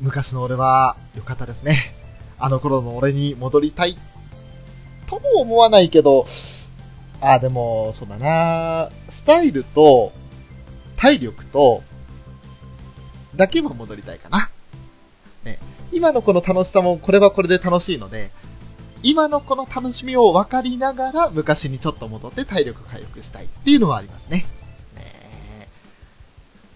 [0.02, 1.94] 昔の俺は良かったですね。
[2.36, 3.96] あの頃の俺に戻りたい。
[5.06, 6.26] とも思わないけど、
[7.20, 10.12] あ、でも、そうだなスタイルと、
[10.96, 11.84] 体力と、
[13.36, 14.50] だけは戻りたいかな。
[15.44, 15.60] ね。
[15.92, 18.32] 今のこの楽しさも、これはこれで楽しいので、
[19.04, 24.46] 今のこの楽しみを分かりながら、昔にちょっと戻って体力回復したいっていうのはありますね。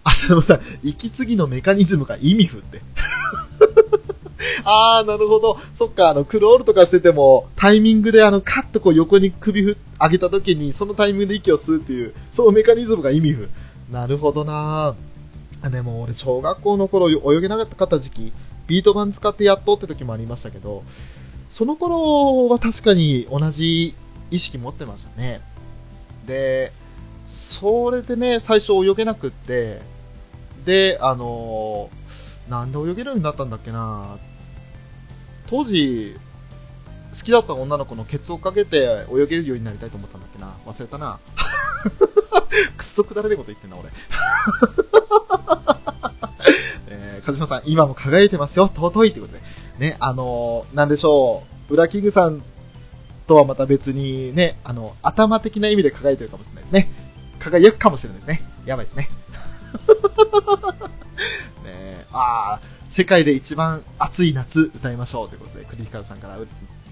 [0.07, 2.81] 浅野さん、息継ぎのメカニズムが意味不って。
[4.63, 5.57] あー、なるほど。
[5.77, 13.49] そっか、あの、クロールとかしてても、タイミングであの、カッとこう横に首ふ上げた時に、そのタイミングで息を吸うっていう、そのメカニズムが意味不。
[13.91, 14.95] なるほどな
[15.61, 18.31] あでも俺、小学校の頃泳げなかった時期、
[18.67, 20.83] ビート板使ってやっとって時もありましたけど、
[21.49, 23.95] その頃は確かに同じ
[24.31, 25.41] 意識持ってましたね。
[26.27, 26.71] で、
[27.27, 29.81] それでね、最初泳げなくって、
[30.67, 31.97] で、あのー
[32.49, 34.17] なんで泳げるようになったんだっけな
[35.47, 36.15] 当時、
[37.13, 40.55] 好きだった女の子のケツをかけて泳げるようになりたいと思ったんだっけな。
[40.65, 41.19] 忘れたな。
[42.77, 43.89] くっそくだらねえこと言ってんな、俺。
[46.87, 48.69] えー、鹿島さん、今も輝いてますよ。
[48.73, 49.41] 尊いということで。
[49.79, 51.73] ね、あのー、なんでしょう。
[51.73, 52.41] 裏キングさん
[53.25, 56.91] とはまた別にね、あの、頭的な意味で輝いてるかもしれないですね。
[57.39, 58.43] 輝くかもしれないですね。
[58.65, 59.09] やばいですね。
[61.63, 66.37] ねああ、世界で一番暑い夏歌いましょうということで、クリティカルさんから、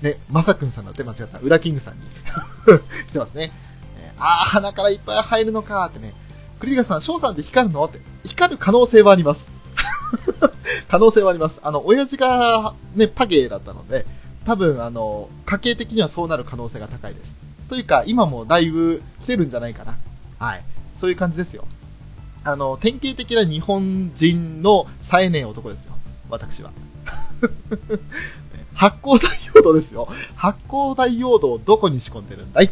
[0.02, 2.02] ね、まさくんさんだって間違った、裏キングさんに
[3.08, 3.52] 来てますね。
[4.00, 6.14] えー、ああ、鼻からいっぱい入るのかってね。
[6.60, 7.84] クリティカルさん、翔さんって光るの？
[7.86, 8.00] って。
[8.24, 9.50] 光る可能性はあります。
[10.88, 11.60] 可能性はあります。
[11.64, 14.06] あの、親父がね、パゲーだったので、
[14.46, 17.36] 多分、あの、家系的にはそうなる可能性が高いです。
[17.70, 19.98] というか、今もだいぶ来てるんじゃないかな。
[20.38, 20.64] はい。
[21.00, 21.66] そういう感じですよ。
[22.46, 25.94] あの、典型的な日本人の冴えねえ男ですよ。
[26.30, 26.72] 私は。
[28.74, 30.08] 発光ダイオードですよ。
[30.36, 32.70] 発光ダイオードをどこに仕込んでるんだい？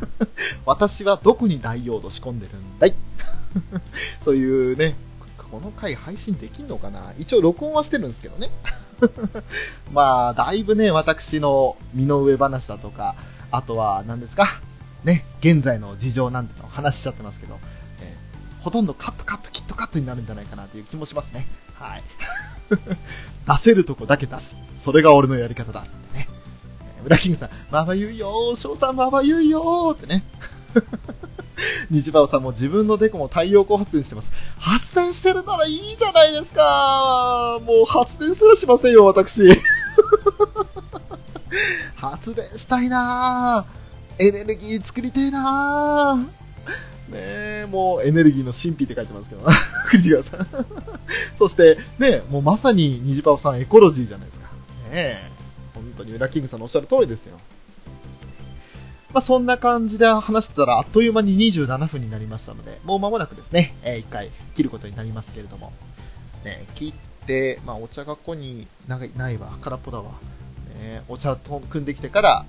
[0.64, 2.94] 私はどこにダイオード仕込んでるんだい？
[4.24, 4.94] そういうね、
[5.50, 7.12] この回配信できんのかな？
[7.18, 8.50] 一応録音はしてるんですけどね。
[9.92, 13.14] まあ、だいぶね、私の身の上話だとか、
[13.50, 14.60] あとは何ですか？
[15.04, 17.58] ね、現在の事情なんての話しちゃってますけど、
[18.66, 21.46] ほとんどカットカットキットカットになるんじゃないかなという気もしますね。
[21.74, 22.02] はい。
[23.46, 24.56] 出せるとこだけ出す。
[24.76, 25.82] それが俺のやり方だ。
[25.82, 26.28] ってね。
[26.98, 30.24] えー、裏キングさん、まばゆいよー、翔さんまばゆいよーってね。
[31.92, 34.32] 日馬さんも自分のデコも太陽光発電してます。
[34.58, 39.44] 発電してるならいいじゃないですかもう発電すらしませんよ、私。
[41.94, 43.64] 発電したいな
[44.18, 46.26] エネルギー作りてえな
[47.08, 49.42] ねえ、もうエネルギーの神秘って書いてますけど、
[49.88, 50.46] クリティカさん。
[51.38, 54.46] そして、ねもうまさにニジパオさんエコロジーじゃないですか。
[54.46, 54.50] ね
[54.92, 55.30] え、
[55.74, 57.38] 本当にウラキングさんのおっしゃる通りですよ。
[59.12, 65.72] まあ、そんな感じで話してたら、あっという間に27分になりましたので、もう間もなくですね、えー、一回切ることになりますけれども、
[66.44, 66.92] ね、切
[67.22, 70.10] って、まあ、お茶がここにないわ、空っぽだわ。
[70.80, 72.46] ね、お茶と組んできてから、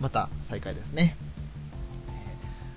[0.00, 1.16] また再開ですね。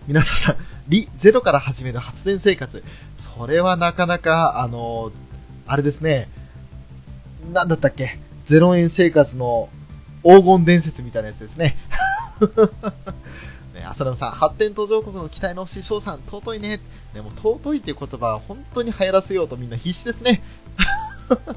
[0.08, 0.56] 皆さん、
[0.88, 2.84] リゼロから始める発電生活。
[3.18, 5.12] それはなかなか、あの
[5.68, 6.28] あれですね、
[7.54, 9.70] なんだったっけ、0円生活の
[10.24, 11.78] 黄金伝説みたいなやつですね。
[13.76, 16.80] ね、浅野さん、発展途上国の期待の師匠さん、尊いね。
[17.14, 20.42] でも、尊いっていう言葉は本当に流行らせようとみんな必死ですね。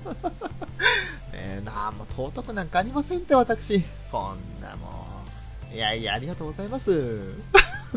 [1.33, 3.83] ねなんもう尊くなんかありませんって、私。
[4.11, 5.07] そんなも
[5.73, 5.75] ん。
[5.75, 7.33] いやいや、ありがとうございます。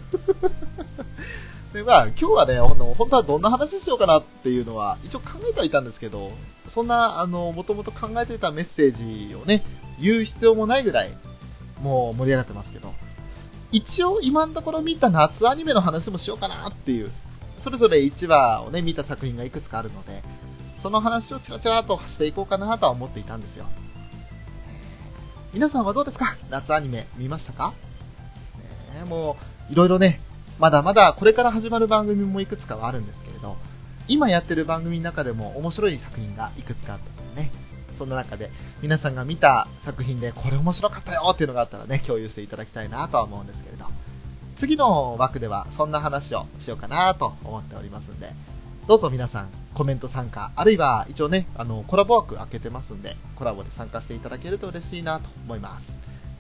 [1.74, 6.32] で、まあ、今日はね、本当はどんな話しようかなっていうのは、一応考えてはいたんですけど、
[6.74, 9.64] そんな、あの、もともと考えてたメッセージをね、
[10.00, 11.16] 言う必要もないぐらい、
[11.82, 12.94] もう盛り上がってますけど、
[13.72, 17.12] 一応今のところ見た夏アニメの話もしようかなっていう、
[17.62, 20.24] それぞれ1話をね、見た作品がいくつかあるので、
[20.82, 23.66] その話をチラチラとしていこうかなとは思っていたんですよ。
[25.54, 26.38] 皆さんはどうですか？
[26.50, 27.74] 夏アニメ見ましたか、
[28.94, 29.36] ね、もう、
[29.70, 30.20] いろいろね、
[30.60, 33.58] まだまだこれから始まる番組もいくつかはあるんですけれど、
[34.08, 37.52] 今やってる番組の中でも面白い作品がいくつかあったのでね、
[37.98, 38.50] そんな中で
[38.82, 43.86] 皆さんが見た作品でこれ面白かったよっていうのがあったらね、共有していただきたいなとは思うんですけれど、
[44.56, 48.30] 次の枠ではそんな話をしようかなと思っておりますんで、
[48.88, 55.88] どうぞ皆さんコメント参加、あるいは一応ね、あの、コラボ枠開けてますんで、コラボで参加していただけると嬉しいなと思います。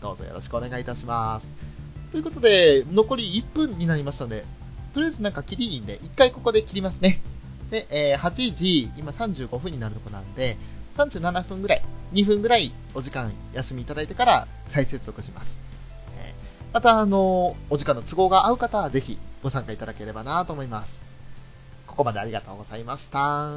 [0.02, 1.77] どうぞよろしくお願いいたします。
[2.12, 4.46] ということで、残り1分になりましたので、
[4.93, 7.22] とりあえずなんか切りいいんで、1回ここで切りますね。
[7.70, 10.58] で、えー、8時、今35分になるとこなんで、
[10.98, 15.60] 37分ぐらい、2分ぐらいお時間休みいただいてから再接続します。
[16.17, 21.02] えー、また、あのー、お時間の都合が合う方はぜひご参加いただければなと思います。
[21.86, 23.52] ここまでありがとうございました。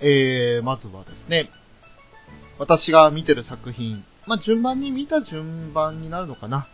[0.00, 1.50] えー、まずはですね、
[2.58, 6.66] 私が見てる作品、まあ、順番に見た順番になるのかな。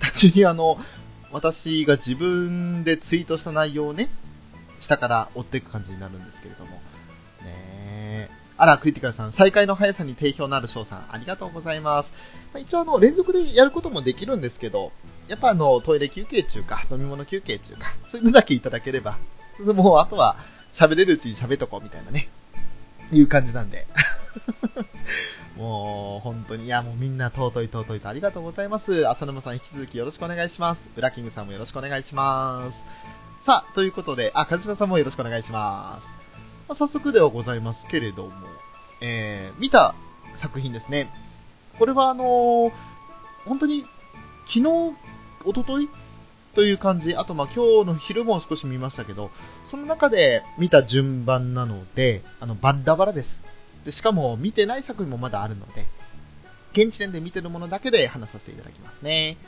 [0.00, 0.78] 単純にあの、
[1.32, 4.10] 私が自分でツイートした内容をね、
[4.78, 6.72] 下から追っていく感じになるんですけれども。
[7.42, 12.12] ねあら、クリティカルさん、再開の速さに定評のある翔さん、ありがとうございます。
[12.52, 14.92] まあ、一応あの、連続でやることもできるんですけど、
[15.28, 19.18] やっぱあの、トイレ休憩中か、飲み物休憩中か、そういうのだけいただければ、
[19.64, 20.36] もうあとは
[20.72, 22.28] 喋れるうちに喋っとこうみたいなね、
[23.12, 23.86] いう感じなんで。
[25.56, 29.06] もう、本当に、いや、もうみんな尊い尊いとありがとうございます。
[29.08, 30.88] 浅沼さん引き続きよろしくお願いします。
[30.94, 32.84] ブラキングさんもよろしくお願いします。
[33.40, 36.08] さあ、ということで、あ、梶島さんもよろしくお願いします。
[36.68, 38.32] まあ、早速ではございますけれども、
[39.00, 39.94] えー、見た
[40.36, 41.12] 作品ですね。
[41.78, 42.72] これはあのー
[43.44, 43.84] 本当に、
[44.46, 44.60] 昨日、
[45.44, 45.88] 一昨日？
[46.54, 49.30] という感じ、あとまあ今日の昼も少し見ましたけど、
[49.72, 53.40] その中で見た順番なので、あの、バッラバラです。
[53.86, 55.86] で、しかも見てない作品もまだあるので、
[56.72, 59.38] 現時点で見てるものだけで話させていただきますね。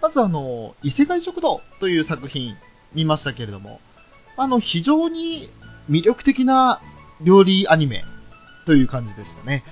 [0.00, 2.56] まずあの、異世界食堂という作品
[2.94, 3.82] 見ましたけれども、
[4.38, 5.50] あの、非常に
[5.90, 6.80] 魅力的な
[7.20, 8.02] 料理アニメ
[8.64, 9.62] という感じでしたね。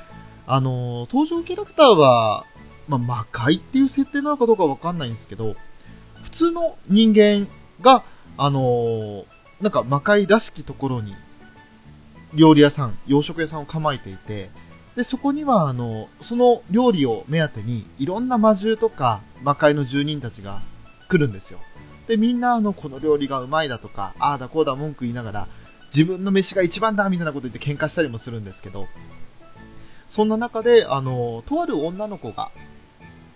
[0.47, 2.45] あの、登場キャラクターは、
[2.89, 5.57] まあ、魔界っていう設定なのかどうかわかんないんですけど、
[6.25, 7.49] 普通の人間
[7.81, 8.05] が、
[8.37, 9.25] あの
[9.61, 11.15] なんか魔界らしきところに、
[12.35, 14.51] 料理屋さん、洋食屋さんを構えていて、
[14.97, 20.63] で、そこには、あの、その料理を目当てに、いろんな魔獣とか魔界の住人たちが
[21.09, 21.61] 来るんですよ。
[22.07, 25.49] で、みんな、あの、この料理がうまいだとか、ああだこうだ文句言いながら、
[25.95, 28.87] 自分の飯が一番だみたいなこと言って喧嘩したりもするんですけど、
[30.09, 32.51] そんな中で、あの、とある女の子が、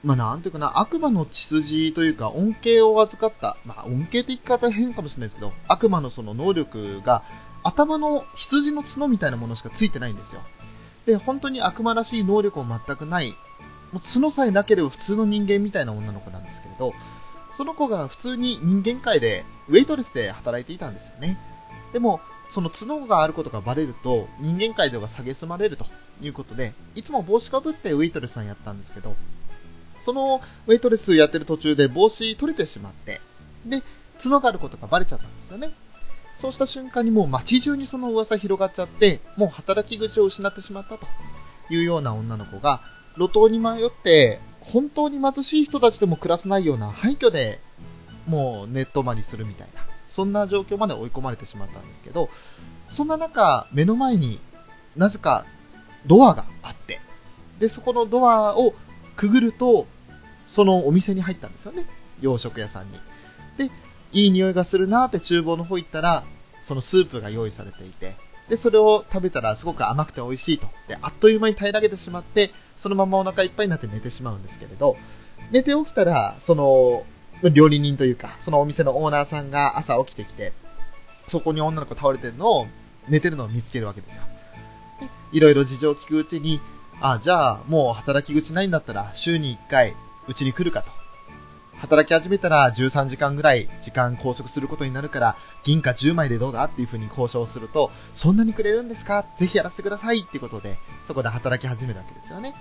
[0.05, 7.23] まあ、なんていうかな、悪魔の血筋というか、恩恵を預かった、まあ、恩恵って言い方変かもしれないですけど、悪魔のその能力が、
[7.63, 10.41] 頭の羊の角みたいなものしかついてないんですよ。
[11.07, 13.31] で、本当に悪魔らしい能力も全くない、
[13.93, 16.95] もう角さえなければ普通の人間みたいな女の子なんですけれど、
[17.57, 21.39] その子が普通に人間界で、ウェイトレスで働いていたんですよね。
[21.93, 25.87] でも、その角があることがバレると、人間界では蔑まれると
[26.21, 29.15] いうことで、いつも帽子かぶってウェイトレスさんやったんですけど、
[30.05, 33.21] そのウェイトレスやってる途中で帽子取れてしまって、
[33.67, 33.83] で、
[34.23, 35.73] 角があることがバレちゃったんですよね。
[36.41, 41.07] そうした瞬間にもう街中にその噂広がっちゃって、もう働き口を失ってしまったと
[41.71, 42.83] いうような女の子が、
[43.17, 47.61] 路頭に迷って、本当に貧しい人たちでも暮らせないような廃墟で
[48.27, 52.29] もうネットまりするみたいな、そんな状況まで追い込まれてしまったんですけど、
[52.91, 54.41] そんな中、目の前に
[54.97, 55.47] なぜか
[56.07, 57.01] ドアがあって、
[57.59, 58.75] で、そこのドアを
[59.17, 59.87] くぐると、
[60.49, 61.87] そのお店に入ったんですよね。
[62.21, 62.93] 洋食屋さんに。
[63.57, 63.71] で、
[64.13, 66.25] いい匂いがするなーって厨房の方行ったら、
[66.65, 68.15] そのスープが用意されていて、
[68.49, 70.67] で、それを食べたらすごく甘くて美味しいと。
[70.89, 74.97] で、あっという間に平らげてしまって、そのままお腹いっぱいになって寝てしまうんですけれど、
[75.51, 77.05] 寝て起きたら、その、
[77.51, 80.53] 料理人というか、そのお店のオーナーさんが朝起きてきて、
[81.29, 82.67] そこに女の子倒れてるのを、
[83.09, 84.23] 寝てるのを見つけるわけですよ。
[85.01, 86.61] で、いろいろ事情を聞くうちに、
[87.05, 89.97] あ、じゃあ、もう働き口ないんだったら、週に1回、
[90.29, 90.91] うちに来るかと。
[91.79, 99.25] 働き始めたら13時間ぐらい時間拘束することになるから、銀貨10枚でどうだっていう風に交渉すると、そんなにくれるんですか？
[99.37, 102.55] ぜひやらせてくださいってことで、そこで働き始めるわけですよね。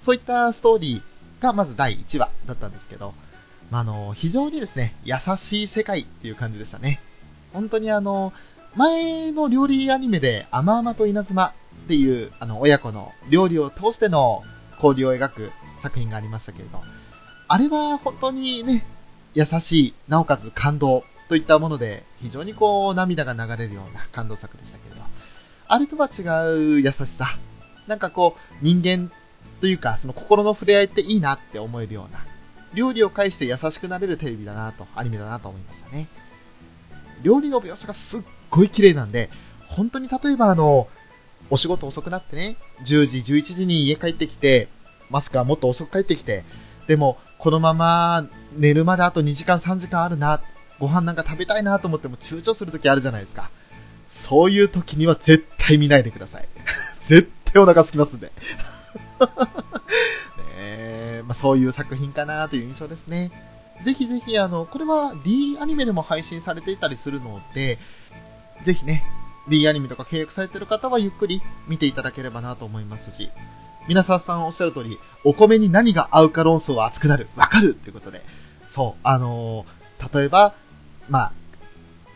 [0.00, 3.12] そういったストーリーがまず第1話だったんですけど、
[3.70, 7.02] ま、あの、非常にですね、優しい世界っていう感じでしたね。
[7.52, 8.32] 本当にあの、
[8.74, 11.52] 前の料理アニメで、甘々と稲妻
[11.86, 14.42] っていう、あの、親子の料理を通しての
[14.74, 16.82] 交流を描く作品がありましたけれど、
[17.46, 18.84] あれは本当にね、
[19.34, 25.02] 優しい、なおかつ感動といったもので、非常にこう、涙が流れるような感動作でしたけれど、
[25.68, 26.22] あれとは違
[26.76, 27.38] う優しさ。
[27.86, 29.12] なんかこう、人間
[29.60, 32.24] というか、その心の触れ合いっていいなって思えるような、
[32.74, 36.08] 料理を介して優しくなれるテレビだなと、アニメだなと思いましたね。
[37.22, 39.30] 料理の描写がすっごい綺麗なんで、
[39.66, 40.88] 本当に例えばあの、
[41.50, 44.68] お仕事遅くなってね、10時、11時に家帰ってきて、
[45.10, 46.44] もしくはもっと遅く帰ってきて、
[46.86, 50.40] でも、このまま寝るまであと2時間3時間あるな、
[50.78, 53.50] ご飯なんか食べたいなと思っても躊躇するときあるじゃないですか。
[54.08, 56.48] そういう時には絶対見ないでください。
[57.06, 58.32] 絶対お腹空きますんで。
[60.58, 63.30] ねまあ、そういう作品かなという印象ですね。
[63.84, 67.78] ぜひぜひ、あの、これは D アニメでも配信されていたりするので、
[68.64, 69.04] ぜひね、
[69.48, 73.30] D アニメとか契約されてる方はゆっくり見ていただければなと思いますし、
[73.88, 77.28] 皆さんさんおっしゃる通り、お米に何が合うか論争は熱くなる。
[77.36, 78.22] わかるっていうことで。
[78.68, 80.54] そう、あのー例えば、
[81.08, 81.32] まあ、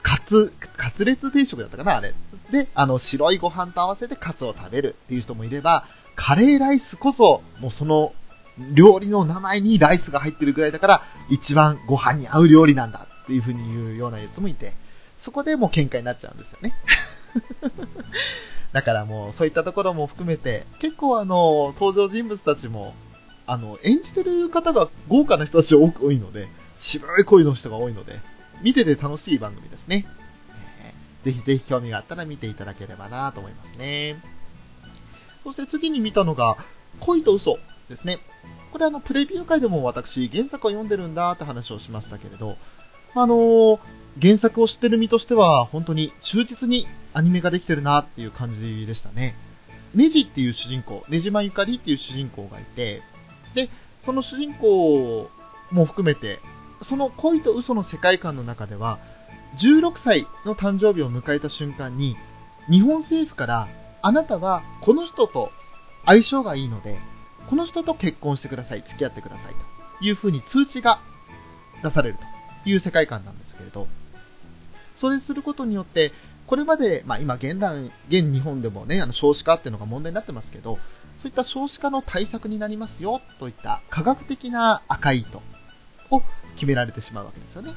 [0.02, 2.14] カツ、カツレツ定食だったかなあれ。
[2.50, 5.84] で、あの、白いご飯と合わせてカツを食べるっていう人もいれば、
[6.14, 8.12] カレーライスこそ、もうその、
[8.72, 14.74] 料理の名前にライスが入ってるぐらいだから、一番ご飯に合う料理なんだっていう風に言うようなやつもいて、
[15.16, 16.74] そこでもう喧嘩になっちゃうんですよね。
[18.72, 22.94] だからもうそういったところも含めて、結構あの、登場人物たちも、
[23.46, 28.20] あの、演じてる方が豪華な人たち多く多いので、渋い声の人が多いので、
[28.62, 30.06] 見てて楽しい番組ですね。
[30.84, 34.22] えーぜひぜひ興味があったら見ていただければなと思いますね。
[35.44, 36.56] そして次に見たのが、
[37.00, 37.58] 恋と嘘
[37.90, 38.20] ですね。
[38.72, 42.56] これあの、プレビュー会でも私、原作を読んでるんだって話をしましたけれど、
[43.14, 43.78] あのー
[44.20, 49.34] 原作を知ってる身としては、本当に忠実にアニメができてるなっていう感じでしたね。
[49.94, 53.02] ネジっていう主人公、ネジマゆかりっていう主人公がいて、
[53.54, 53.68] で、
[54.04, 55.28] その主人公
[55.70, 56.38] も含めて、
[56.80, 58.98] その恋と嘘の世界観の中では、
[59.56, 62.16] 16歳の誕生日を迎えた瞬間に、
[62.70, 63.68] 日本政府から、
[64.02, 65.52] あなたはこの人と
[66.06, 66.98] 相性がいいので、
[67.48, 69.54] この人と結婚してください、付き合ってください
[69.98, 71.00] というふうに通知が
[71.82, 72.18] 出される
[72.62, 73.88] という世界観なんですけれど、
[74.94, 76.12] それすることによって、
[76.50, 80.80] これまで、まあ今現代、現日本でもね、あの少子化っていうのが問題になってますけど、
[81.22, 85.40] そういった少子化の対策になりますよといった科学的な赤い糸
[86.10, 86.24] を
[86.54, 87.70] 決められてしまうわけですよね。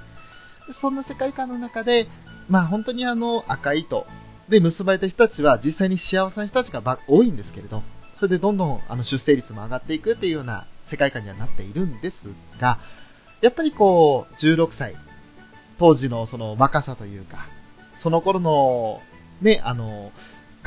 [0.72, 2.08] そんな世界観の中で、
[2.50, 4.08] まあ本当にあの赤い糸
[4.50, 7.84] で結ばれた人たちは実際に幸せな人たちが多いんですけれど、
[8.16, 12.28] それでどんどんあの出生率も上がっていくっていうような世界観にはなっているんです
[12.60, 12.80] が、
[13.42, 14.96] やっぱりこう、16歳、
[15.78, 17.53] 当時のその若さというか、
[18.04, 19.02] その頃の
[19.42, 20.12] ね、あの、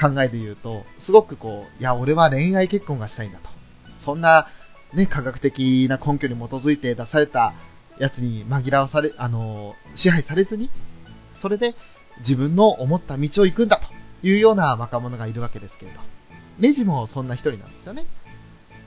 [0.00, 3.50] 考えで言うと、すごくこう、いや、俺は恋愛結婚がしたいんだと。
[3.98, 4.46] そんな、
[4.94, 7.52] ね、科学的な根拠に基づいて出された
[7.98, 10.70] やつに紛らわされ、あの、支配されずに、
[11.36, 11.74] それで
[12.20, 16.00] 自分の思った道を行くんだというような若者がいるわけですけれど。
[16.58, 18.06] ネジもそんな一人なんですよね。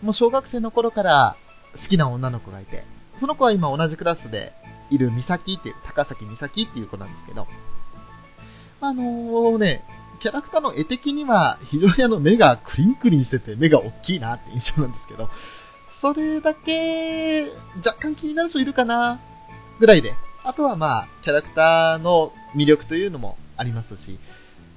[0.02, 1.36] もう小学生の頃から
[1.74, 2.84] 好きな女の子がいて、
[3.16, 4.54] その子は今同じクラスで
[4.90, 7.48] いる美咲っていう、高崎美咲っていう子なんですけど、
[8.82, 9.84] あのー、ね、
[10.20, 15.30] キャラクターの絵的には非常にあの目がクリンクリンしてて目が大きいなって印象なんですけど、
[15.88, 19.20] それだけ若干気になる人いるかな
[19.80, 20.14] ぐらいで、
[20.44, 24.18] あとはまあキャラクターの魅力というのもありますし、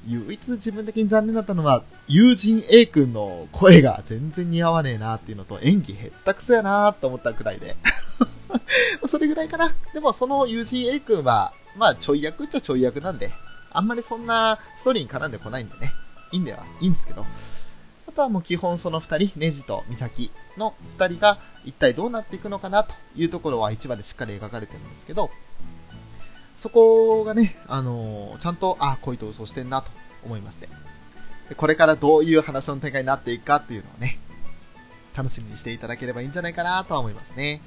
[0.07, 7.77] 唯一自分的に残念だったのは、友人 A 君の声が全然似合わねえなっていうのと、演技へったくそやなと思ったくらいで。
[9.07, 9.73] それぐらいかな。
[9.95, 13.31] でもその友人 A 君は、まあちょい役っちゃちょい役なんで、
[13.73, 15.93] あんまりそんなストーリーに絡んでこないんでね、
[16.31, 17.25] いいんではいいんですけど、
[18.09, 25.31] あとはもう基本その二人、ネジとミサキの二人が一体どうなっていくのかなというところは1話でしっかり描かれてるんですけど、
[26.57, 29.91] そこがね、あのー、ちゃんと、あ、恋と嘘してんなと
[30.25, 30.69] 思いまして
[31.49, 31.55] で。
[31.55, 34.19] これからどういう話の展開になっていくかっていうのをね、
[35.17, 37.61] 楽しみにしていただければいいんじゃないかなとは思いますね。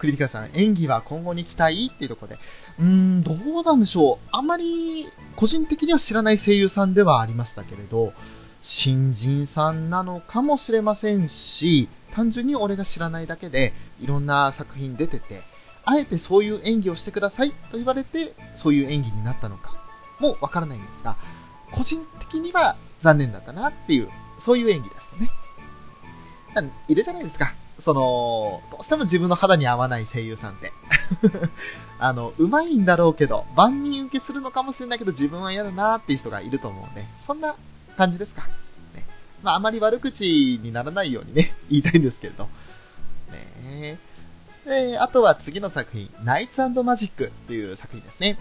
[0.00, 2.38] クリティカルさん、演技は今後に期待っていうところで、
[2.78, 4.28] うーん、どうなんでしょう。
[4.32, 8.14] あまり、個人的には知らない声優さんではありましたけれど、
[8.62, 15.42] 新人さんなのかもしれませんし、単純に俺が知らないだけで、いろんな作品出てて、
[15.84, 19.76] あえてそういう演技をしてくださいと言われて、そういう演技になったのか
[20.18, 21.18] もわからないんですが、
[21.72, 25.30] 個人的には残念だったなっていう、そういう演技ですね。
[26.88, 27.52] いるじゃないですか。
[27.80, 30.72] その、どうしても自分の肌に合わない声優さんって。
[31.98, 37.54] あの、上手いんだろうけど、万人受けするのかもしれないけど、自分は嫌だなーっていう人がいると思うんで、そんな
[37.96, 38.42] 感じですか。
[38.94, 39.04] ね。
[39.42, 42.48] まあ、あまり悪口にならないようにね、 言いたいんですけれど。
[43.62, 43.98] ね
[44.64, 48.38] で、あとは次の作品、ナイツマジックっていう作品ですね。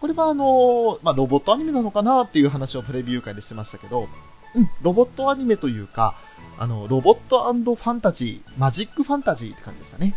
[0.00, 4.08] これはあの、まあ、ロボットアニメなのかなっていう話をプレビュー会でしてましたけど、
[4.54, 6.14] うん、ロボットアニメというか、
[6.60, 10.14] あの、ロボットファンタジー、マジックファンタジーって感じでしたね。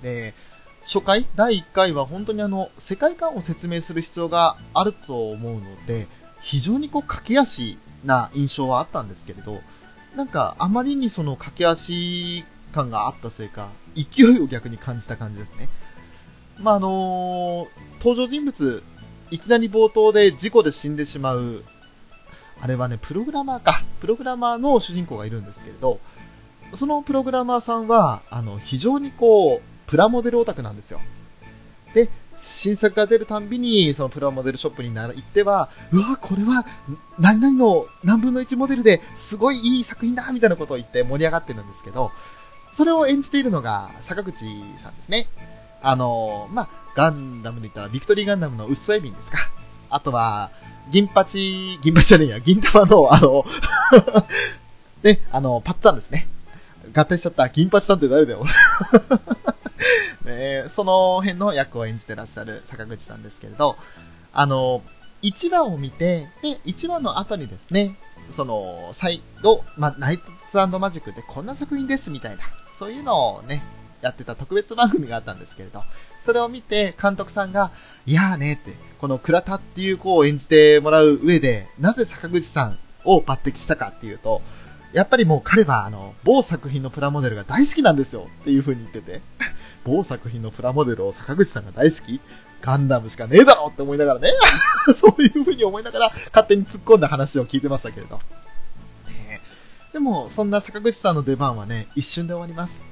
[0.00, 0.32] で、
[0.84, 6.06] 初回、第1回は本当にあの、世界観を説明する必要があると思うので、
[6.40, 9.60] 非常にこう、駆け足な印象はあったんですけれど、
[10.14, 15.68] なんか、あまりにその駆け足感があったせいか、勢いを逆に感じた感じですね。
[16.60, 18.84] まあ、あのー、登場人物、
[19.32, 21.64] いきなり冒頭で事故で死んでしまう
[22.60, 23.82] あれはね、プログラマーか。
[24.00, 25.98] プログラマーの主人公がいるんですけれど、
[26.74, 31.00] そのプログラマーさんは、あの、非常にこう、プラモデルオタクなんですよ。
[31.94, 36.64] で、新作が出るたんびに、そのプラモデルショップに行っては、うわ、これは、
[37.18, 42.12] 何々の何分の1モデルですごいいい作品だみたいなことを言って盛り上がってるんですけど、
[42.72, 44.44] それを演じているのが坂口
[44.78, 45.28] さんですね。
[45.82, 49.38] あの、まあ、ガンダムで言ったらビクトリーガンダムのウッソエビンですか。
[49.90, 50.50] あとは、
[50.90, 53.44] 銀八、銀八じゃねえや、銀玉の、あの
[55.02, 56.28] ね、あの、パッツァンですね。
[56.94, 57.48] 合体しちゃった。
[57.48, 58.44] 銀八さんって誰だよ、
[60.24, 63.76] ね、その辺の役を演じてらっしゃる坂口さんですけれど、
[64.32, 64.82] あの、
[65.22, 67.96] 1話を見て、で、1話の後にですね、
[68.36, 72.42] その、再度、ま、ナイトツマジックってこんな作品ですみたいな、
[72.78, 73.62] そういうのをね、
[74.02, 75.82] やってた特別番組があったんですけれど、
[76.24, 77.70] それを見て監督さんが、
[78.06, 84.42] いやーねって、この倉田っていう子を演じてもらう上で、なぜ坂口さんを抜擢したかっていうと、
[84.92, 89.20] やっぱりもう彼はあの、某作品のプラモデルが大好きなんですよっていう風に言ってて、
[89.84, 92.20] 某作品のプラモデルを坂口さんが大好き？
[92.60, 94.30] ガンダムしかねえだろって思いながらね、
[94.94, 98.16] そういう風に思いながら勝手に突っ込んだ話を聞いてましたけれど。
[98.16, 99.40] ね
[99.94, 102.82] でも、そんな坂口さんの出番はね、一瞬で終わります。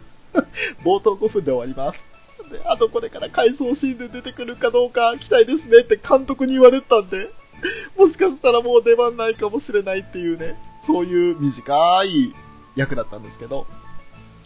[0.84, 2.07] 冒頭5分で終わります。
[2.48, 7.30] で、あとこれから回想シーンで出てくるかどうか期待ですねって監督に言われたんで、
[7.96, 12.34] もしかしたらもう出番ないかもしれないっていうね、そういう短い
[12.76, 13.66] 役だったんですけど、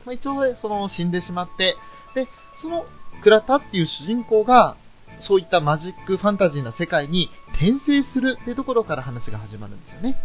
[0.05, 1.75] まあ、一応ね、その死んでしまって、
[2.15, 2.27] で、
[2.61, 2.87] その
[3.23, 4.77] 倉田っていう主人公が、
[5.19, 10.17] そういったマジックファンタジーな世界に転生するっていうところから話が始まるんですよね。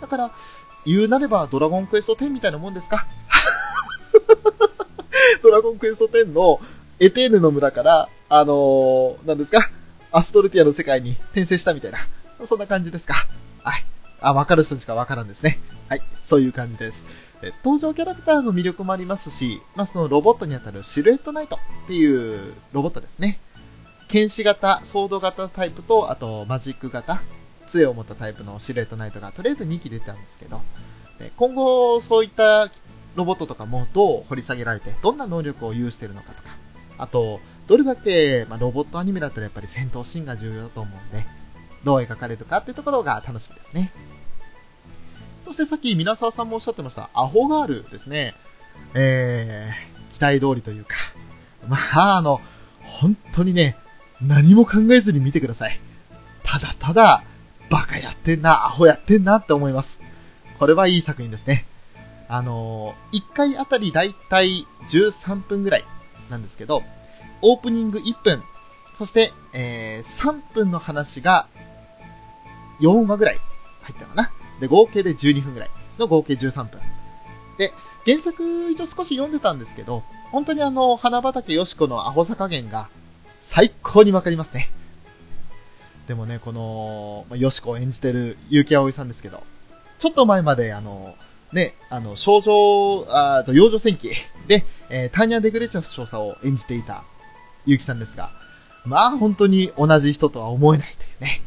[0.00, 0.30] だから、
[0.86, 3.06] 言うなればドラゴンクエスト10みたいなもんですか？
[5.42, 6.60] ドラゴンクエスト10の
[7.00, 9.70] エテーヌの村から、あのー、何ですか？
[10.12, 11.98] アストルティアの世界に転生したみたいな。
[12.46, 13.14] そんな感じですか。
[13.62, 13.84] はい。
[14.20, 15.58] あ、わかる人しかわからんですね。
[15.88, 16.02] はい。
[16.22, 17.04] そういう感じです。
[17.42, 23.38] え登場キャラクターの魅力もありますし、まあ、そのロボットにあたるシルエットナイトっていうロボットですね。
[24.08, 27.22] 剣士型、ソード型タイプと、あとマジック型、
[27.66, 30.60] 杖を持ったタイプのシルエットナイトがとりあえず2機出てたんですけど、
[31.18, 32.70] で今後そういった
[33.16, 36.50] ロボットとかもどう掘り下げられて、どんな能力を有しているのかとか、
[36.98, 41.26] あと、どれだけ、まあ、ロボットアニメだったらやっぱり戦闘シーンが重要だと思うんで、
[41.82, 43.92] どう描かれるかっていうところが楽しみですね。
[45.44, 48.34] そしてさっき皆沢さんもおっしゃってました、アホガールですね。
[48.94, 50.96] えー、期待通りというか、
[51.68, 52.40] まあ、あの、
[52.82, 53.76] 本当にね、
[54.20, 55.80] 何も考えずに見てください。
[56.42, 57.22] ただただ、
[57.70, 60.00] バカやってんな、アホやってんなって思います。
[60.58, 61.66] これはいい作品ですね。
[62.28, 65.84] あのー、1回あたりだいたい13分ぐらい
[66.30, 66.82] なんですけど、
[67.42, 68.42] オープニング1分、
[68.94, 71.46] そして、えー、3分の話が
[72.80, 73.40] 4話ぐらい
[73.82, 74.30] 入ったかな。
[74.60, 76.80] で、合計で12分ぐらいの合計13分。
[77.58, 77.72] で、
[78.06, 82.88] 原作一応少し読んでたんですけど、本当にあの、花畑よしこのアホさ加減が
[83.40, 84.70] 最高にわかりますね。
[86.08, 89.42] でもね、この、まあ、よしこを演じてる結城葵さんですけど、
[89.98, 91.14] ちょっと前まであの、
[91.52, 94.10] ね、あの、少女、あと幼女戦記
[94.48, 97.04] で、えー、ターニャ・デグレチャス少佐を演じていた
[97.66, 98.30] 結城さんですが、
[98.84, 101.42] まあ本当に同じ人とは思えないというね、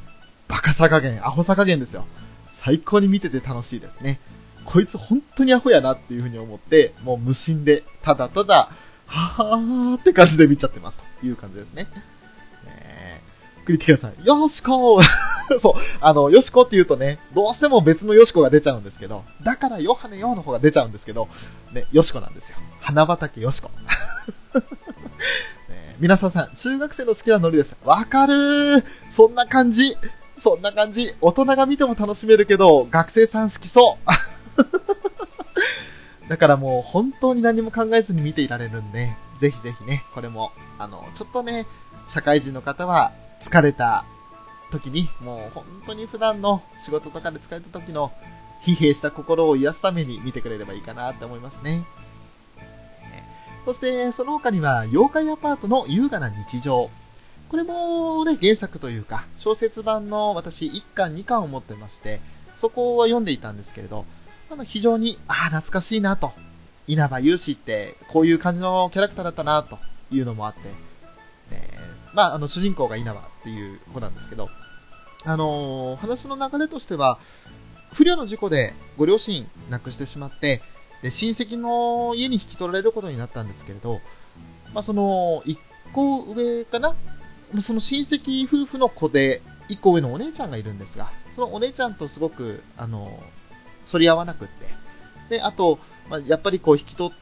[0.48, 2.06] バカさ加減、アホさ加減ですよ。
[2.52, 4.20] 最高に見てて楽しいですね。
[4.66, 8.70] こいつ本当にアホやなっていうふうに思って、もう無心で、ただただ、
[9.06, 11.88] はーって感じで見ちゃってますという感じですね。
[12.66, 13.22] ね
[13.64, 15.00] クリティカさん、よしこ
[15.60, 21.30] そう、あの、よしこって言うとね、どうしても別のよしこが出ちゃうんですけど、だからヨハネヨの方が出ちゃうんですけど、
[21.72, 22.58] ね、よしこなんですよ。
[22.88, 23.70] 花畑よしこ。
[25.68, 27.76] ね皆さんさん、中学生の好きなノリです。
[27.84, 29.98] わかるーそんな感じ
[30.40, 31.14] そんな感じ。
[31.20, 34.10] 大人が見ても楽しめるけど、学生さん好きそう。
[36.30, 41.68] だからもう本当に何も考えずに見ていられるんで、ぜひぜひね、これも、あの、ちょっとね、
[42.08, 43.12] 社会人の方は
[43.42, 44.06] 疲れた
[44.72, 48.14] 時に、もう本当に普段の仕事とかで疲れた時の
[48.64, 51.84] 疲弊した心を癒すために見てくれればいいかなって思いますね。
[53.68, 56.90] そして、その他には、妖怪アパートの優雅な日常。
[57.50, 62.22] これもね、原作というか、小説版の私1巻2巻を持ってまして、
[62.62, 64.06] そこは読んでいたんですけれど、
[64.50, 66.32] あの、非常に、ああ、懐かしいなと。
[66.88, 69.78] 稲葉勇士って、こういう感じのキャラクターだったな、と
[70.12, 70.70] いうのもあって、
[71.54, 71.68] ね、
[72.14, 74.48] まあ、あの、主人公が稲葉っていう子なんですけど、
[75.26, 77.20] あのー話の流れとしては、
[77.92, 80.62] 不慮の事故でご両親亡くしてしまって、
[81.02, 84.02] で、親戚の家に引き取られることになったんですけれど、
[84.74, 85.60] まあ、その、一
[85.94, 86.96] 個上かな？
[87.62, 93.22] その親戚夫婦の子で、一個上のお姉ちゃんがいるんですが、そのお姉ちゃんとすごく、あの、
[93.90, 94.68] 反り合わなくって。
[95.30, 95.80] で、あと、
[96.10, 97.14] まあ、やっぱりこう引き取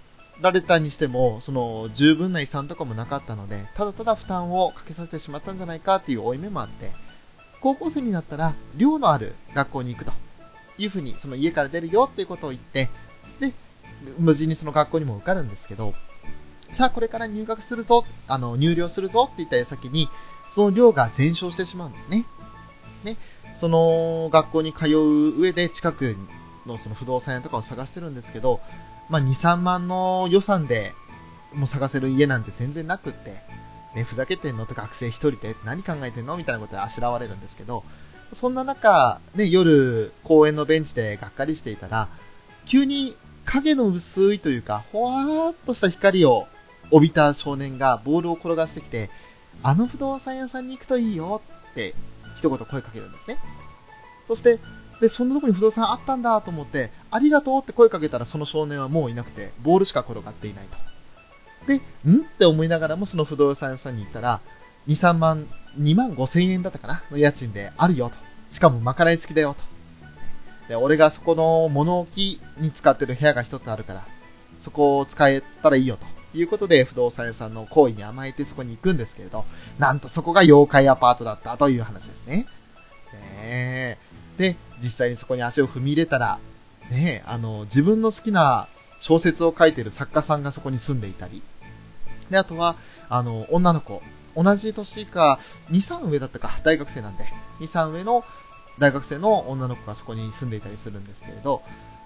[0.42, 6.92] られたにしても、その、十分な遺産とかもなかったので、ただただ負担をかけさせてしまったんじゃないかっていう負い目もあって、
[7.62, 10.12] 高校生になったら、寮のある学校に行くと
[10.78, 12.90] いうふうに、その家から出るよっていうことを言って、
[14.18, 15.94] 無事にその学校にも受かるんですけど、
[16.72, 20.10] さあこれから入学するぞ、あの、入寮するぞって言った矢先に、
[20.54, 22.26] その寮が全焼してしまうんですね。
[23.04, 23.18] ね、
[23.60, 26.18] その学校に通う上で近く
[26.66, 28.60] のその不動産屋とかを探してるんですけど、
[29.10, 30.94] まあ2、3万の予算で
[31.54, 33.42] もう探せる家なんて全然なくって、
[33.96, 37.84] ね、ふざけてんのと学生一人で何考えてんのみたいなことであしらわれるんですけど、
[38.34, 42.10] そんな中、ね、夜公園のベンチでがっかりしていたら、
[42.66, 46.48] 急に影の薄いというか、ほわーっとした光を
[46.92, 49.10] 帯びた少年がボールを転がしてきて、
[49.64, 51.42] あの不動産屋さんに行くといいよ
[51.72, 51.94] って
[52.36, 53.38] 一言声かけるんですね。
[54.28, 54.60] そして、
[55.00, 60.78] で、そんなとこに不動産あったんだと思って、ありがとうって声かけたらその少年はもういなくて、ボールしか転がっていないと。
[61.68, 61.78] で、
[62.10, 64.42] んって思いながらもその不動産屋さんに行ったら、
[64.88, 65.48] 2、3万、
[65.80, 68.16] 2万5千円だったかなの家賃であるよと。
[68.50, 69.75] しかもまかない付きだよと。
[70.68, 74.06] で、俺がそこの物置に使ってる部屋が一つあるから、
[74.60, 76.16] そこを使えたらいいよと。
[76.38, 79.46] いうことで、不動産屋さんの行為に甘えてそこに行くんですけれど、
[79.80, 82.46] なんとそこが妖怪アパートだったという話ですね。
[83.14, 83.98] ね
[84.38, 86.40] で、実際にそこに足を踏み入れたら、
[86.90, 88.68] ねあの、自分の好きな
[89.00, 91.42] 小説を書いてる作家さんがそこに住んでいたり、
[92.30, 92.76] で、あとは、
[93.08, 94.02] あの、女の子、
[94.36, 95.40] 同じ年か、
[95.70, 97.24] 2、3上だったか、大学生なんで、
[97.60, 98.26] 2、3上の
[98.80, 101.62] 大学生の女の子がそこに住んでいたりするんですけれど、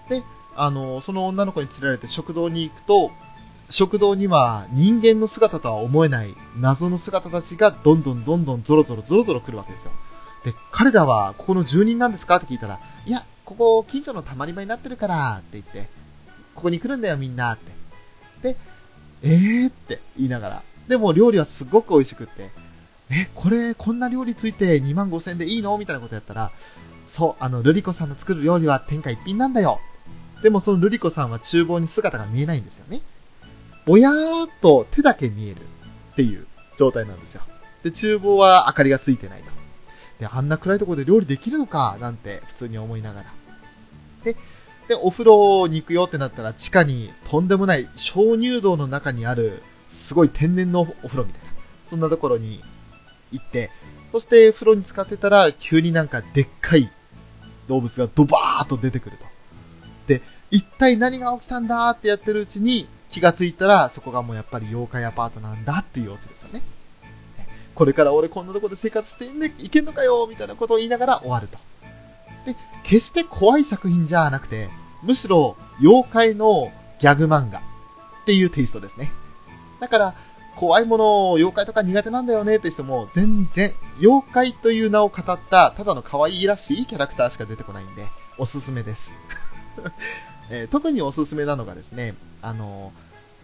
[0.08, 0.22] で、
[0.56, 3.10] あの、その女の子に連れられて食堂に行くと、
[3.68, 9.92] 食堂には人間の姿とは思えない謎の姿たちがどんどんどんどんゾロゾロゾロゾロ来るわけですよ。
[10.44, 12.36] で、彼らはここの住人なんですか？
[12.36, 15.88] って聞いたら、いや、ここ近所のたまり場になってるからって言って、
[16.54, 18.54] ここに来るんだよみんなって。
[18.54, 18.56] で、
[19.22, 20.62] えーって言いながら。
[20.88, 22.50] でも料理はすごく美味しくって、
[23.10, 25.76] え、これこんな料理ついて2万5千円でいいの？
[25.78, 26.52] みたいなことやったら、
[27.08, 29.80] そう、あの、ルリコさんの作る料理は天下一品なんだよ。
[30.42, 33.00] でもそのルリコさんは厨房に姿が見えないんですよね。
[33.84, 35.56] ぼやーっと手だけ見える
[36.12, 36.46] っていう
[36.78, 37.42] 状態なんですよ。
[37.82, 39.50] で、厨房は明かりがついてないと。
[40.20, 41.98] で、あんな暗いところで料理できるのか？
[42.00, 43.32] なんて普通に思いながら。
[44.22, 44.36] で、
[44.86, 51.50] で、お風呂に行くよってなったら地下にとんでもない鍾乳洞の中にあるすごい天然のお風呂みたいな。
[51.88, 52.62] そんなところに
[53.32, 53.70] 行って、
[54.12, 56.90] そして風呂に使ってたら急になんかでっかい
[57.68, 59.26] 動物がドバーッと出てくると。
[60.06, 66.62] で、一体何が起きたんだーってやってるうちに気がついたらそこがもうやっぱり妖怪アパートなんだっていう様子ですよね。
[67.74, 69.26] これから俺こんなとこで生活して
[69.64, 71.58] いけんのかよみたいなことを言いながら終わると。
[72.44, 74.68] で、決して怖い作品じゃなくて、
[75.02, 77.62] むしろ妖怪のギャグ漫画っ
[78.26, 79.12] ていうテイストですね。
[79.80, 80.14] だから、
[80.56, 88.06] 怖いもの、妖怪とか苦手なんだよねって人も、全然、妖怪という名を語った、ただの可愛いらしいキャラクターしか出てこないんで、
[88.38, 89.14] おすすめです。
[90.50, 92.92] えー、特におすすめなのがですね、あの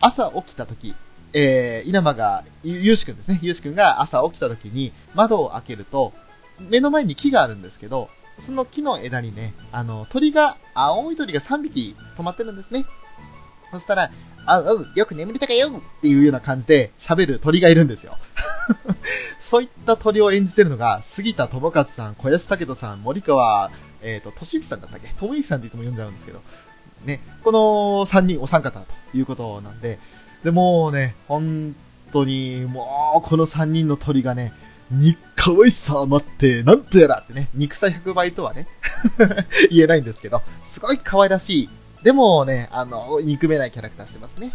[0.00, 0.94] ー、朝起きた時、
[1.32, 6.12] えー、稲葉が、ゆゆうしくんですね、ゆうしくんが朝起きた時に窓を開けると、
[6.58, 12.84] 目の前に木があるんですけど、その木の枝にね、あの、鳥が、青い鳥が3匹止まってるんですね。
[13.72, 14.10] そしたら、
[14.46, 18.16] あ、う、あうよく眠りたかよっていうような感じで喋る鳥がいるんですよ。
[19.40, 23.70] そういった鳥を演じてるのが、杉田智勝さん、小安武人さん、森川、
[24.02, 25.08] えっ、ー、と、敏之さんだったっけ？
[25.18, 26.40] 智之さんっていつも読んじゃうんですけど、
[27.04, 27.58] ね、この
[28.06, 29.98] 3人お三方ということなんで、
[30.44, 31.74] で、もうね、本
[32.12, 34.52] 当に、もう、この3人の鳥がね、
[34.90, 38.66] に、可愛さ余って、なんとやらってね、肉さ100倍とはね
[39.70, 41.68] 言えないんですけど、すごい可愛らしい。
[42.06, 44.52] でもね、あの、憎めないキャラクターしてますね。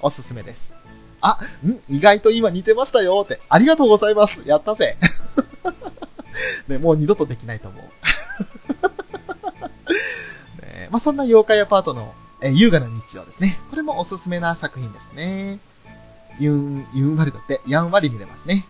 [0.00, 0.72] おすすめです。
[1.20, 1.78] あ、ん？
[1.86, 3.42] 意外と今似てましたよって。
[3.50, 4.40] ありがとうございます。
[4.46, 4.96] やったぜ。
[6.66, 7.82] ね、もう二度とできないと思う。
[10.64, 13.60] ね、まあ、そんな妖怪アパートの、え優雅な日常ですね。
[13.68, 15.58] これもおすすめな作品ですね。
[16.38, 18.64] ゆん、ゆんわりだって、やんわり見れますね。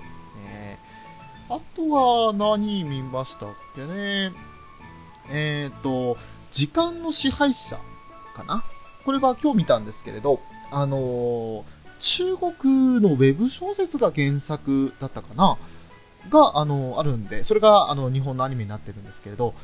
[1.49, 4.33] あとは何見ましたっけね。
[5.31, 6.19] えっ、ー、と、
[6.51, 7.79] 時間の支配者
[8.35, 8.63] かな？
[9.05, 11.63] これは今日見たんですけれど、あのー、
[12.01, 15.57] 中国のウェブ小説が原作だったかな？
[16.29, 19.55] が、あのー、あるんで、それが、あの、日本のアニメになってるんですけれど、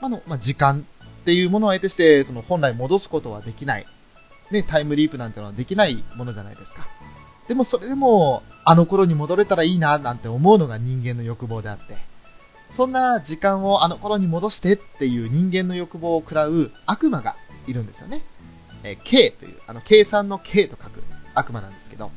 [0.00, 0.84] あの、まあ、時間
[1.22, 3.86] っていうものを得てして、その本来戻すことはできない。
[4.50, 6.88] ね、タイムリープなんてのはできないものじゃないですか。
[7.46, 11.96] でもそれでも、あの頃に戻れたらいいな、なんて思うのが人間の欲望であって、
[12.76, 18.22] そんな時間をあの頃に戻してっていう人間の欲望を食らう悪魔がいるんですよね。
[18.82, 21.02] えー、K という、あの、計算の K と書く
[21.34, 22.10] 悪魔なんですけど、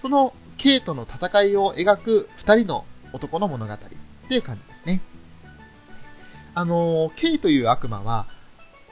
[0.00, 3.78] その K との戦いを描く二人の男の物語っ
[4.28, 5.00] ていう感じですね。
[6.54, 8.26] あのー、K という悪魔は、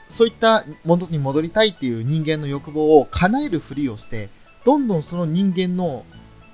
[0.08, 4.28] そういったものに戻りたいっていう人間の欲望を叶えるふりをして、
[4.64, 6.04] どんどんその人間の、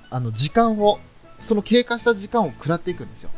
[0.09, 0.99] あの、時間を、
[1.39, 3.31] その経過した時間を食らっていくんですよ。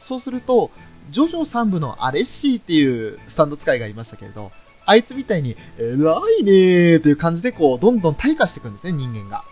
[0.00, 0.70] そうすると、
[1.10, 4.52] ジョジョ3部のアレッシーっていうスタンド使いがいましたけれど、
[4.86, 9.44] あいつみたいに、偉いねーという感じで、こう、どんどん退化していくんですね、人間が。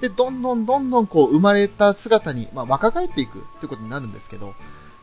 [0.00, 4.54] で、どんどんどんどんこう、生まれた姿に、まあ、若返っていくってことになるんですけど、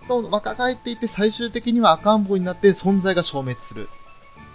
[0.07, 3.89] どんどん若返っていって最終的には赤ん坊になって存在が消滅する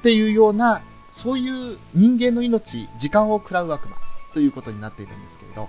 [0.00, 0.80] っていうような、
[1.12, 3.96] そういう人間の命、時間を食らう悪魔。
[4.32, 5.68] ということになっているんですけれど、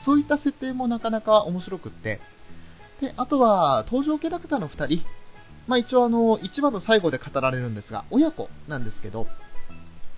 [0.00, 2.20] そういった設定もなかなか面白くって、
[3.00, 5.06] で、あとは登場キャラクターの2人、
[5.70, 9.28] まあ一応あの、1話の最後で語られるんですが、親子なんですけど、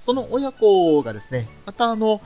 [0.06, 2.22] その親子がですね、またあの、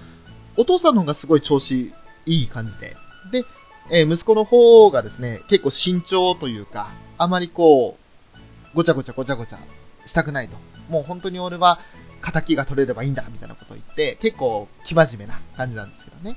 [0.57, 1.93] お父さんの方がすごい調子
[2.25, 2.97] いい感じで。
[3.33, 3.45] で、
[3.91, 7.99] えー息子の方がですね、結構慎重というか、あまりこ
[8.33, 8.39] う、
[8.77, 9.59] ごちゃごちゃごちゃごちゃ
[10.05, 10.57] したくないと。
[10.89, 11.81] もう本当に俺は、
[12.23, 16.37] 仇が取れればいいんだ、みたいなことを言って、結構、生真面目な感じなんですけどね。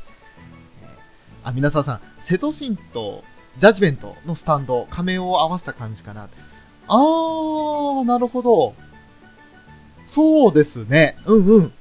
[0.81, 0.99] えー
[1.43, 3.23] あ、皆沢さん、瀬戸神と
[3.59, 6.29] ジャッジメントのスタンド、仮面を合わせた感じかな。
[6.89, 8.73] あー、なるほど。
[10.07, 11.17] そうですね。
[11.25, 11.73] うんうん。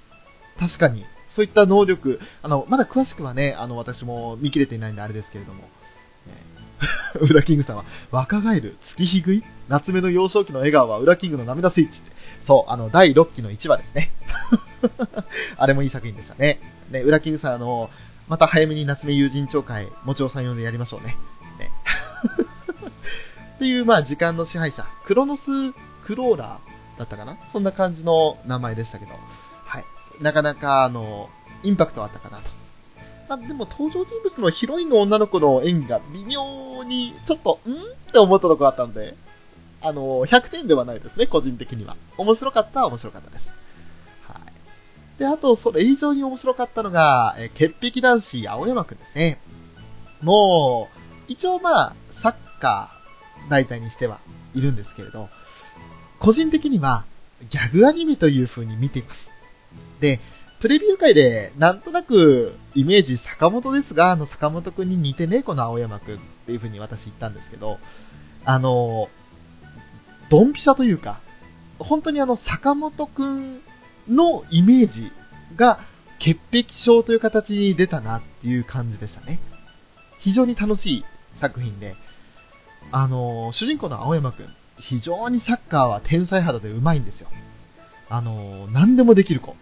[0.61, 1.04] 確かに。
[1.28, 5.64] そういった能力、あの、まだ詳しくはね、あの、私も見切れていないんであれですけれども。
[6.28, 6.59] えー
[7.20, 9.42] ウラキングさんは、若返る、月日食い？
[9.68, 12.12] 夏目の幼少期の笑顔はウラキングの涙スイッチって。
[12.44, 14.12] そう、あの、第6期の1話ですね。
[15.59, 16.61] あれもいい作品でしたね。
[16.90, 17.90] ね、ウラキングさん、あの、
[18.28, 21.16] また早めに夏目友人町会、もちおさん呼んでやりましょうね。
[23.59, 25.72] っていう、まあ、時間の支配者、クロノス・
[26.04, 27.36] クローラーだったかな？
[27.52, 29.12] そんな感じの名前でしたけど、
[29.64, 29.84] はい。
[30.20, 31.28] なかなか、あの、
[31.64, 32.44] インパクトはあったかなと。
[33.28, 37.76] まあ、でも登場人物のヒロインの女の子の演技が微妙に、ちょっと、んっ
[38.12, 39.16] て思ったとこあったので、
[39.82, 41.96] あの、100点ではないですね、個人的には。
[42.16, 43.52] 面白かったは面白かったです。
[44.28, 45.18] はい。
[45.18, 49.40] で、あと、それ以上に面白かったのが、え潔癖男子、青山くんですね。
[50.22, 52.97] もう、一応まあ、サッカー
[53.49, 54.20] 題材にしては
[54.55, 55.28] いるんですけれど、
[56.18, 57.05] 個人的には、
[57.51, 59.30] ギャグアニメという風に見ています。
[60.01, 60.20] で、
[60.61, 67.78] プレビュー会で、なんとなく、イメージ坂本ですが、あの坂本くんに似てね、この青山くんっていう風に私言ったんですけど、
[68.44, 69.09] あの、
[70.28, 71.20] ドンピシャというか、
[71.78, 73.61] 本当にあの坂本くん
[74.09, 75.12] のイメージ
[75.55, 75.78] が、
[76.18, 79.38] 潔癖症という形に出たなっていう感じでしたね。
[80.18, 81.05] 非常に楽しい
[81.36, 81.94] 作品で、
[82.91, 87.28] あの、主人公の青山くん、非常にサッカーは天才肌で上手いんですよ。
[88.09, 89.57] あの、何でもできる子。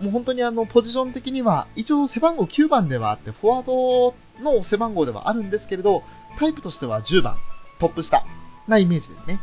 [0.00, 6.02] もう本当にあの、ポジション的には、一応背番号9番ではあって、フォワードの背番号ではあるんですけれど、
[6.38, 7.36] タイプとしては10番、
[7.78, 8.24] トップ下
[8.66, 9.40] なイメージですね。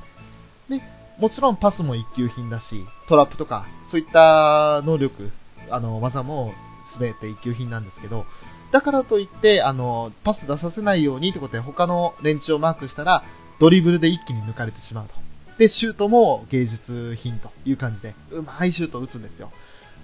[0.70, 0.82] で、
[1.20, 5.32] もちろんパスも一級品だし、トラップとか、そういった能力、
[5.70, 6.54] あの、技も
[7.00, 8.26] 全て一級品なんですけど、
[8.74, 13.24] だからといって、あの、パス出させないようにってことで他の連中をマークしたら、
[13.60, 15.14] ドリブルで一気に抜かれてしまうと。
[15.60, 19.52] で、シュートも芸術品という感じで、うまいシュートを打つんですよ。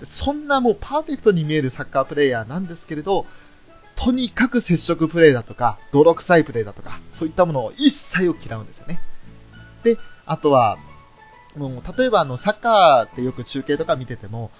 [0.03, 3.25] そんなもうパーフェクトに見えるサッカープレイヤーなんですけれど、
[3.95, 9.01] とにかく接触プレイだとか、泥臭いプレイだとか、そういったものを一切を嫌うんですよね。
[9.83, 9.97] で、
[10.27, 10.77] あとは、
[11.57, 14.51] もう例えばあの、サッカーってよく中継とか見てても、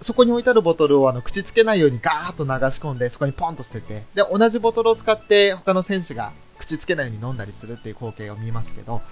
[0.00, 9.02] そこに置いてあるボトルをあの、口つけないようにガーッと流し込んで、そこにポンと捨てて、で、同じボトルを使って他の選手が口つけないように飲んだりするっていう光景を見ますけど、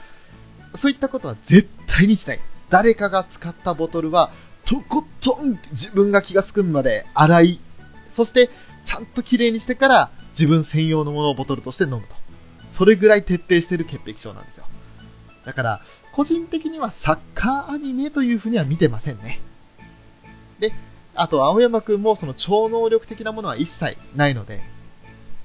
[0.74, 2.41] そういったことは絶対にしない。
[2.70, 4.30] 誰かが使ったボトルは、
[4.64, 7.61] とことん自分が気がつくまで洗い、
[8.11, 8.51] そして
[8.84, 12.14] ちゃんと綺麗にしてから自分専用のものをボトルとして飲むと。
[12.70, 14.66] それぐらい徹底してる潔癖症なんですよ。
[15.45, 15.80] だから、
[16.12, 19.41] 個人的にはサッカーアニメというふうには見てませんね。
[20.59, 20.72] で、
[21.14, 24.62] あと青山くんもその超能力的なものは一切ないので、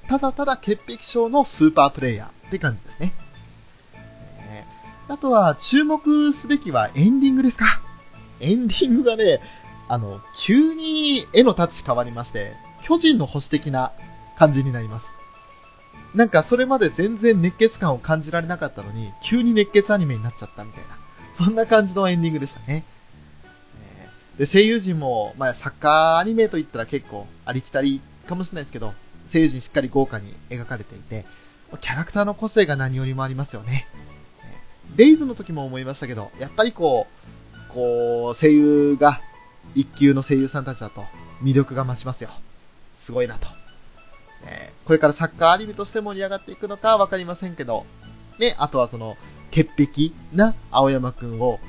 [0.07, 3.13] ただただ潔癖症のスーパープレイヤーって感じですね。
[3.93, 4.81] えー
[5.11, 7.81] あとは注目すべきはエンディングですか。
[8.39, 9.41] エンディングがね、
[9.89, 13.91] あの、急に絵のタッチ変わりまして、巨人の星的な
[14.37, 15.13] 感じになります。
[16.15, 20.97] なんかそれまで全然熱血感を感じられなかったのに、急に熱血アニメになっちゃったみたいな。
[21.33, 22.85] そんな感じのエンディングでしたね。
[24.41, 28.95] で、声優陣も、まあ、サッカーアニメと言ったら結構ありきたりかもしれないですけど、
[29.31, 31.27] 声優陣しっかり豪華に描かれていて、
[31.79, 33.87] キャラクターの個性が何よりもありますよね。
[34.95, 37.05] デイズの時も思いましたけど、やっぱりこ
[37.69, 39.21] う、こう、声優が、
[39.75, 41.05] 一級の声優さんたちだと、
[41.43, 42.31] 魅力が増しますよ。
[42.97, 43.47] すごいなと。
[44.47, 47.85] えこれからサッカーアニメとして盛り上がっていくのかわかりませんけど、
[48.39, 49.17] ね、あとはその、
[49.51, 51.59] 潔癖な青山くんを、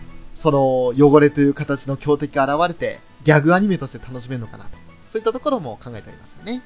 [0.43, 4.71] その、汚れという形の強敵が現れて、ギャグアニメとして楽しめるのかなと。
[5.13, 6.63] そういったところも考えてありますよね。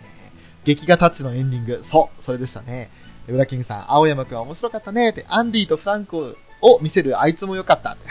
[0.00, 0.32] えー
[0.64, 1.80] 劇画タッチのエンディング。
[1.82, 2.88] そう、それでしたね。
[3.28, 8.08] ウラキングさん、青山くんは面白かったねって、アンディとフランクを見せるあいつも良かったって。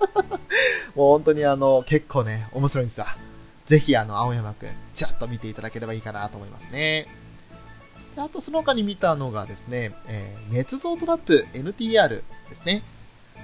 [0.96, 3.04] もう本当にあの、結構ね、面白いんですよ。
[3.66, 7.06] ぜひあの、青山くん、ちらっと見ていただければいいかなと思いますね。
[8.14, 12.22] であとその他に見たのがですね、えー、捏造トラップ NTR で
[12.54, 12.82] すね。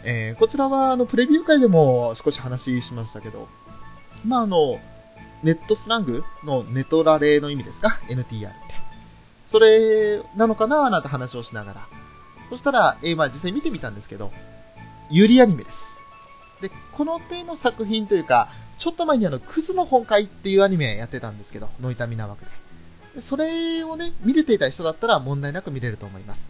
[0.04, 3.48] えーこちらはあの、プレビュー会でも少し話しましたけど、
[4.24, 4.80] まああの、
[5.42, 8.56] ネットスラングのネトラレの意味ですか ?NTR って。
[9.50, 11.88] それなのかななんて話をしながら。
[12.50, 14.30] そしたら、えーまあ実際見てみたんですけど、
[15.10, 15.90] ユリアニメです。
[16.60, 18.48] で、この手の作品というか、
[18.78, 22.50] ちょっと前にあの、クズの本会っていうアニメやってたんですけど、ノイタミナ枠で。
[23.16, 26.46] でそれをね、見れていた人だったら問題なく見れると思います。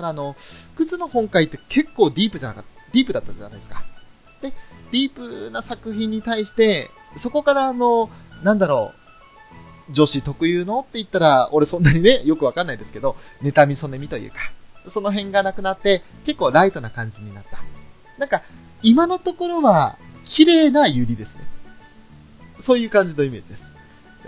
[0.00, 0.36] からあの、
[0.76, 3.84] クズの本会って結構ディープじゃなかった、ディープだったじゃないですか。
[4.42, 4.52] で、
[4.92, 8.10] ディープな作品に対して、そこからあの、
[8.42, 8.92] なんだろ
[9.88, 14.36] う、女子特有のって言ったら、俺そんなにね、よくわかんないですけど、妬みそねみというか、
[14.88, 17.60] その辺がなくなって、結構ライトな感じになった。
[18.18, 18.42] なんか、
[18.82, 21.44] 今のところは、綺麗なユリですね。
[22.60, 23.64] そういう感じのイメージです。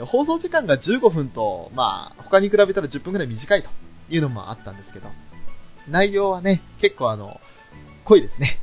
[0.07, 3.69] 放送時間が15分と、まあ、他に比べたら10分くらい短いと
[4.11, 5.09] いうのもあったんですけど、
[5.89, 7.41] 内容はね、結構あの、
[8.05, 8.59] 濃いですね。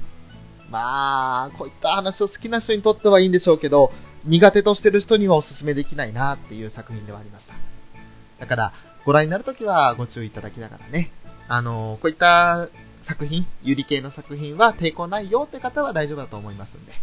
[0.69, 3.91] まあ、こういった話を好きな人にとってはいいんでしょうけど、
[4.25, 7.53] 苦手としてる人にはお勧めできないなっていう作品ではありました。
[8.39, 8.73] だから、
[9.05, 11.11] ご覧になるときはご注意いただきながらね、
[11.47, 12.69] あの、こういった
[13.01, 16.93] 作品、ゆり系の作品は抵抗ないよって方は大丈夫だと思いますんで、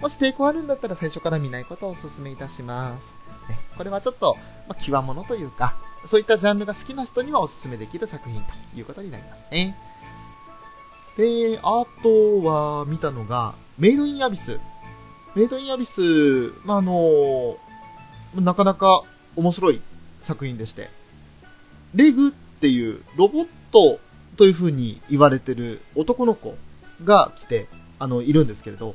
[0.00, 3.18] もし抵抗あるんだったら最初から見ないことをお勧めいたします。
[3.48, 4.36] ね、これはちょっと、
[4.68, 9.76] まあ、極物というか、そういったジャンルが好きな人にはお勧めできる作品ということになりますね。
[11.16, 14.60] で、あとは見たのが、メイドインアビス。
[15.34, 16.00] メイドインアビス、
[16.64, 17.56] まあ、あの、
[18.34, 19.02] なかなか
[19.36, 19.82] 面白い
[20.22, 20.90] 作品でして、
[21.94, 24.00] レグっていうロボット
[24.36, 26.56] という風に言われてる男の子
[27.04, 28.94] が来て、あの、いるんですけれど、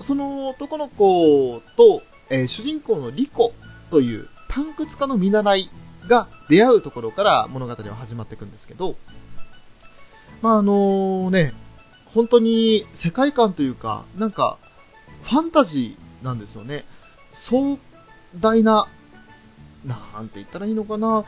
[0.00, 3.52] その男の子と、えー主人公のリコ
[3.90, 5.70] という探掘家の見習い
[6.08, 8.96] が出会うところから物語は始まっていくんですけど、
[10.40, 11.54] まああのね、
[12.14, 14.58] 本当に世界観というか、なんか、
[15.22, 16.84] ファンタジーなんですよね。
[17.32, 17.78] 壮
[18.38, 18.88] 大な、
[19.84, 21.24] なんて言ったらいいのかな。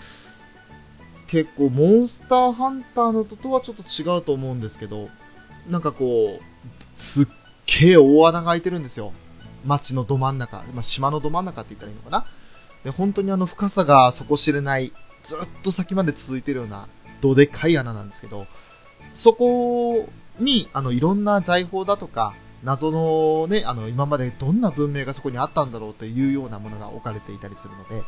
[1.29, 5.09] 結構、モンスターハンターのととはちょっと違うと思うんですけど、
[5.69, 7.27] なんかこう、すっ
[7.81, 9.13] げえ大穴が開いてるんですよ。
[9.65, 12.27] 街のど真ん中、まあ、島のど真ん中って言ったらいいのかな。
[12.85, 16.89] で、本当にあの深さが底知れない、ずっと先まで続いてるような、
[17.21, 18.47] どでかい穴なんですけど、
[19.15, 20.09] そこ
[20.39, 28.03] に、あの、いろんな財宝だとか、謎のね、あの、今までどんな文明がそこにあったんだろうというようなものが置かれていたりするので、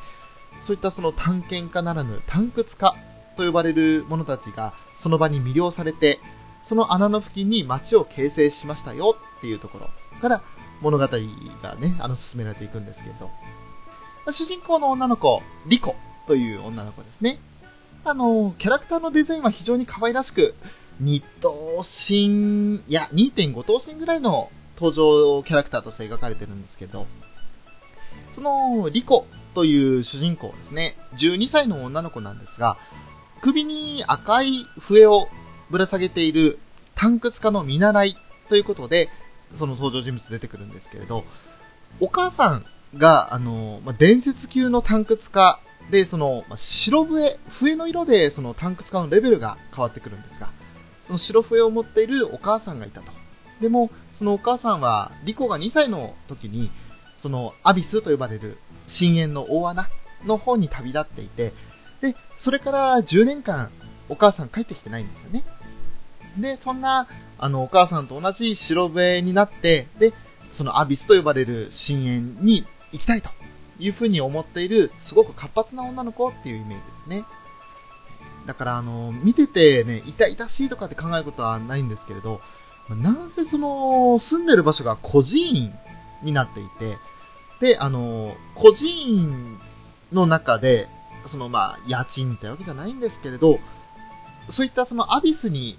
[0.63, 2.95] そういったその探検家ならぬ探掘家
[3.37, 6.19] と呼ばれる者たちが、その場に魅了されて、
[6.65, 9.89] その穴の付近に街を形成しましたよっていうところ
[10.21, 10.43] から
[10.81, 11.19] 物語が
[11.77, 13.31] ね、あの、進められていくんですけれど、
[14.33, 15.95] 主人公の女の子、リコ
[16.27, 17.39] という女の子ですね。
[18.05, 20.55] あの、キャラクターのデザインは非常に可愛らしく、
[21.03, 27.07] 2等身、いや、2.5等身ぐらいの登場キャラクターとして描かれてるんですけど、
[28.33, 32.77] その、リコという主人公ですね、12歳の女の子なんですが、
[33.43, 35.29] 首に赤い笛を
[35.71, 36.59] ぶら下げている
[36.95, 38.17] 探掘家の見習い
[38.49, 39.09] ということで、
[39.57, 41.25] その登場人物出てくるんですけれど、
[42.01, 45.61] お母さんが、あの、まあ、伝説級の探掘家
[45.91, 50.51] で、その、まあ、白笛、笛の色でその探掘家のレベルが変わってくるんですが、
[51.07, 53.13] その白笛を持っているお母さんがいたと。
[53.61, 56.71] でも、そのお母さんは、リコが2歳の時に、
[57.23, 59.89] そのアビスと呼ばれる深淵の大穴
[60.25, 61.53] の方に旅立っていて、
[62.01, 63.71] で、それから10年間、
[64.09, 65.45] お母さん帰ってきてないんですよね。
[66.39, 67.07] で、そんな、
[67.39, 70.13] あの、お母さんと同じ白笛になって、で、
[70.53, 72.65] そのアビスと呼ばれる深淵に
[72.97, 73.31] 行きたいと
[73.79, 77.25] いうふうに思っている、すごく活発な女の子っていうイメージですね。
[78.47, 82.41] だから、あの、見ててね、痛々しいとかって考えることはないんですけれど、
[82.89, 85.75] なんせその、住んでる場所が孤児院
[86.23, 86.97] になっていて、
[87.61, 89.59] で、あの、孤児院
[90.13, 90.89] の中で、
[91.27, 93.59] そのまあ、家賃ってわけじゃないんですけれど、
[94.49, 95.77] そういったそのアビスに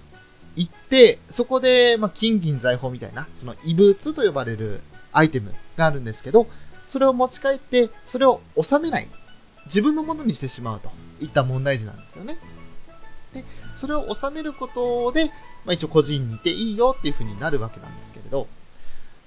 [0.56, 6.46] 行って、そこで、まあ、金銀財宝みたいな、その異物と呼ばれるアイテムがあるんですけど、
[6.88, 9.08] それを持ち帰って、それを収めない。
[9.66, 12.38] 自分のものにしてしまうといった問題児なんですよね。
[13.34, 13.44] で、
[13.76, 15.26] それを収めることで、
[15.64, 18.48] まあ、一応個人にいていいよっていう風になるわけなんですけれど、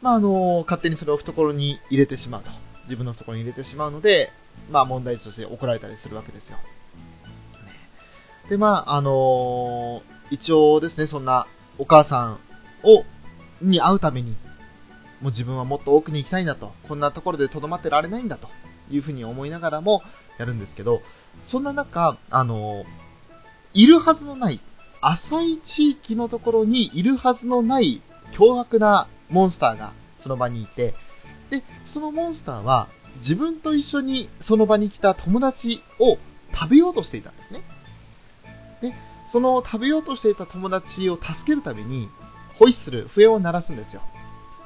[0.01, 2.49] まあ、あの、勝手にそれを懐に入れてしまうと。
[2.85, 4.31] 自分の懐に入れてしまうので、
[4.71, 6.57] まあ、問題児として怒られたりするわけですよ。
[8.49, 11.45] で、まあ、あの一応ですね、そんな
[11.77, 12.39] お母さん
[12.83, 13.05] を、
[13.61, 14.35] に会うために、
[15.21, 18.49] もう自分はもっと奥に行きたいんだと、こんなところで留まってられないんだと
[18.89, 20.03] いうふうに思いながらも
[20.37, 21.01] やるんですけど、
[21.45, 22.85] そんな中、あの
[23.73, 24.59] いるはずのない、
[24.99, 28.01] 浅い地域のところにいるはずのない
[28.31, 30.93] 凶悪なモンスターがその場にいて、
[31.49, 36.17] で、そのモンスターは自分と一緒にその場に来た友達を
[36.53, 37.61] 食べようとしていたんですね。
[38.81, 38.95] で、
[39.31, 42.09] その食べようとしていた友達を助けるために、
[42.55, 44.01] ホイッスル、笛を鳴らすんですよ。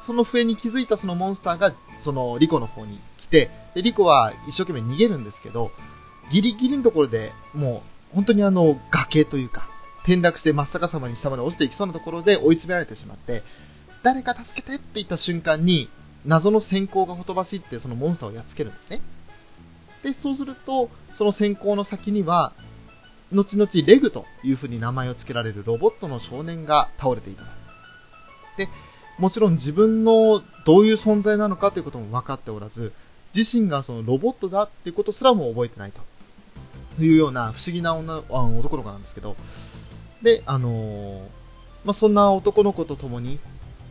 [0.06, 5.72] その笛に気づいたそのモンスターが、そのリコの方に来て、で、リコは一生懸命逃げるんですけど、
[6.32, 9.68] ギリギリのところでもう、本当にあの、崖というか、
[10.04, 13.44] 転落して真っ逆さまに下まで落ちていきそうなところで追い詰められてしまって、
[14.04, 15.90] 誰か助けてって言った瞬間に、
[16.26, 19.02] 謎の閃光がほとばしってそのモンスターをやっつけるんですね。
[20.04, 22.54] で、そうすると、その閃光の先には、
[23.34, 27.50] 後々レグという風に名前を付けられるロボットの少年が倒れていたと。
[28.58, 28.70] で、
[29.18, 32.92] もちろん自分のどういう存在なのかということも分かっておらず、
[33.36, 36.02] 自身がそのロボットだっていうことすらも覚えてないと。
[36.98, 39.36] いうような不思議な女あ男の子なんですけど、
[40.22, 41.20] で、あのー
[41.84, 43.40] まあ、そんな男の子と共に、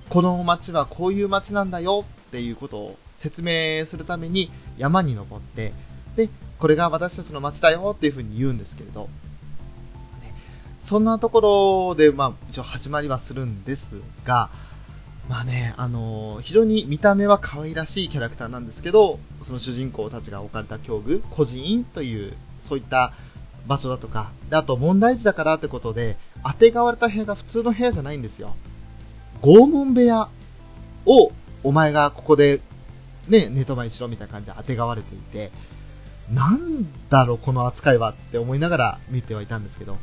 [0.09, 5.73] この街はこういう街なんだよっていうことを説明するために山に登って、
[6.17, 9.09] で、これが私たちの街だよっていうふうに言うんですけれど、
[10.83, 14.51] そんなところで、まあ、一応始まりはするんですが、
[15.29, 23.13] まあね、あのー非常に見た目は可愛らしいキャラクターなんですけど、その主人公たちが置かれた境遇、孤児院という、そういった
[23.67, 28.55] 場所だとか、であと問題児だからってことで、当てがわれた部屋が普通の部屋じゃないんですよ。
[29.41, 30.29] 拷問部屋
[31.07, 32.61] を、お前がここで、
[33.29, 35.51] ね、寝泊まりしろみたいな感じで当てがわれていて、
[36.31, 39.97] なんだろう、この扱いはって思いながら見てはいたんですけど、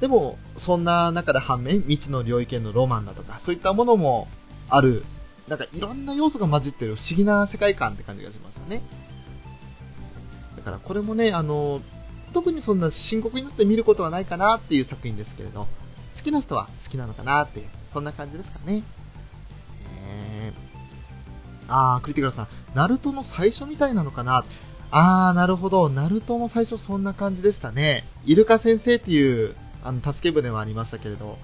[0.00, 4.28] でも、そんな中で反面、未知の領域へのロマンだとか、そういったものも
[4.68, 5.04] ある、
[5.48, 8.82] なんかいろんな要素が混じってる不思議な世界観って感じがしますよね。
[10.56, 11.80] だからこれもね、あの、
[12.32, 15.66] 特にそんな深刻になって見ることはないかなっていう作品ですけれど、
[16.16, 18.82] 好きな人は好きなのかなっていう、そんな感じですかね。
[20.10, 20.54] えー、
[21.68, 24.44] あー、クリティカルさん、ナルトの最初みたいなのかな
[24.90, 25.88] あー、なるほど。
[25.88, 28.04] ナルトも最初そんな感じでしたね。
[28.24, 29.54] イルカ先生っていう、
[29.84, 31.38] あの、助け舟はありましたけれど、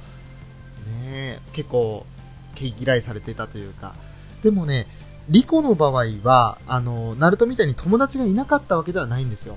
[0.86, 2.06] ねえ結構、
[2.54, 3.94] 毛嫌いされてたというか。
[4.42, 4.86] でもね、
[5.28, 9.56] リコの場合は、あの、ナルトみたいに友達がいなかったわけではないんですよ。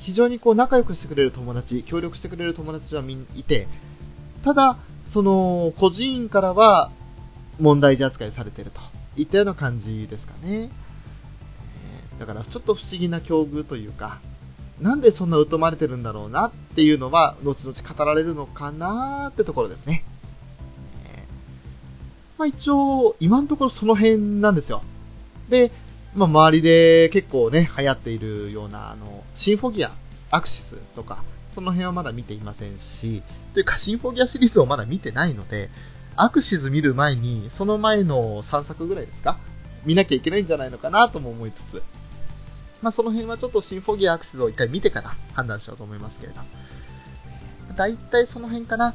[0.00, 3.68] 非常にこう仲良くしてくれる友達、協力してくれる友達はみいて、
[4.44, 4.78] ただ、
[5.12, 6.90] その、個人からは
[7.60, 8.80] 問題児扱いされてると
[9.16, 10.70] いったような感じですかね。
[12.18, 14.18] だからちょっと不思議な境遇というか、
[14.80, 20.04] なんでそんな疎まれてるんだろうなっていうのは、後々語られるのかなーってところですね。
[22.38, 24.82] まあ一応、今のところその辺なんですよ。
[25.48, 25.70] で、
[26.14, 29.92] まあ周りで結構ね、流行っているような、あの、シンフォギア、
[30.30, 31.22] アクシスとか、
[31.54, 33.22] その辺はまだ見ていませんし、
[33.54, 35.70] というかシンフォギアシリーズをまだ見てないので、
[36.16, 39.38] アクシズ見る前に、その前の3作ぐらいですか
[39.84, 41.82] 見なきゃいけないんじゃないのかなとも思いつつ、
[42.82, 46.40] まあその辺はちょっとシンフォギアアクシスを一回見てから判断しようと思いますけれど。
[47.74, 48.94] だいたいその辺かな。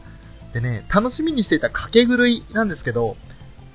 [0.53, 3.15] でね、楽しみにしていた掛け狂いなんですけど、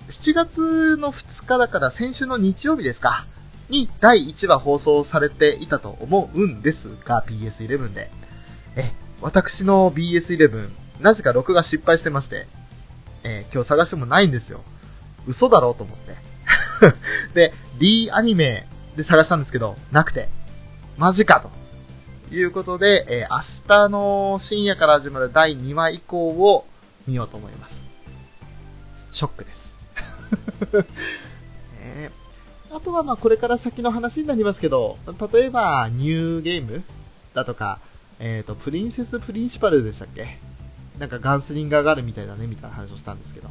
[0.09, 3.26] 7月の2日だから先週の日曜日ですか
[3.68, 8.11] に第1話放送されていたと思うんですが、BS11 で。
[8.76, 10.68] え、私の BS11、
[11.00, 12.46] なぜか録画失敗してまして、
[13.24, 14.61] えー今日探してもないんですよ。
[15.26, 16.16] 嘘だろうと思って。
[17.34, 20.28] で、D アニメで探したんですけど、なくて、
[20.96, 21.50] マジかと。
[22.32, 26.64] いうことで、えー明日の深夜から始まる第2話以降を
[27.09, 27.84] 見ようと思います。
[29.11, 29.76] ショックです。
[31.81, 32.11] ね
[32.72, 34.99] あとはまあこれから先の話になりますけど、
[35.33, 36.83] 例えばニューゲーム
[37.35, 37.79] だとか、
[38.18, 40.39] えっ、と、プリンセスプリンシパルでしたっけ？
[40.99, 43.51] なんかガンスリンガーがあるみたいだねみたいな話をしたんですけど、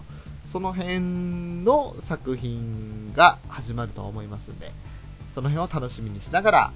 [0.51, 4.71] その辺の作品が始まると思いますんで、
[5.33, 6.71] その辺を楽しみにしながら、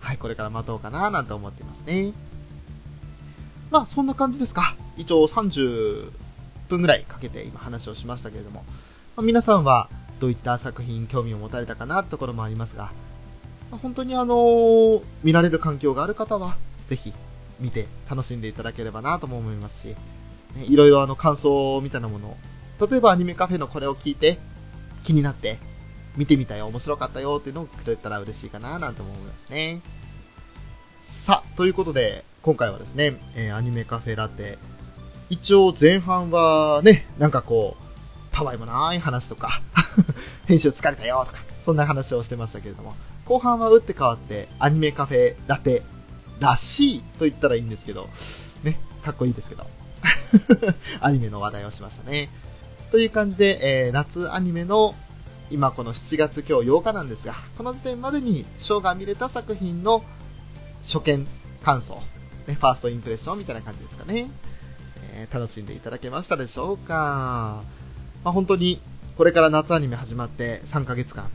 [0.00, 2.12] はい、これから待とうかななんて思っていますね。
[3.70, 4.76] まあ、そんな感じですか。
[4.96, 6.10] 一応30
[6.68, 8.64] 分ぐらいかけて今話をしましたけれども、
[9.18, 9.88] まあ皆さんは
[10.20, 12.92] どういった作品興味を持たれたかなところもありますが、
[13.68, 16.56] まあ本当にあのー見られる環境がある方は、
[16.86, 17.12] ぜひ
[17.58, 19.96] 見て楽しんでいただければなとも思いますし、
[20.54, 22.36] ね、いろいろあの感想みたいなものを、
[22.88, 24.38] 例えばアニメカフェのこれを聞いて、
[25.02, 25.58] 気になって、
[26.16, 29.80] 見てみたよ、面白かったよっていうのをくれたら嬉しいかななんて思いますね。
[31.02, 34.58] さあ、ということで、今回はですね、えーアニメカフェラテ、
[35.28, 37.77] 一応前半はね、なんかこう、
[38.38, 39.60] たわいもない話とか、
[40.46, 45.82] 編集疲れたよとか、そんな話をしてましたけれども、後半は打って変わって、アニメカフェラテ
[46.38, 48.08] らしいと言ったらいいんですけど、
[48.62, 49.66] ね、かっこいいですけど、
[51.00, 52.30] アニメの話題をしましたね。
[52.92, 54.94] という感じで、えー夏アニメの
[55.50, 60.04] 今この7月今日8日なんですが、この時点までにショーが見れた作品の
[60.84, 61.26] 初見
[61.64, 61.94] 感想、
[62.46, 64.30] ね、ファーストインプレッションみたいな感じですかね。
[65.14, 67.77] えー楽しんでいただけましたでしょうか。
[68.28, 68.78] まあ、本当に
[69.16, 71.30] これから夏アニメ始まって3ヶ月間、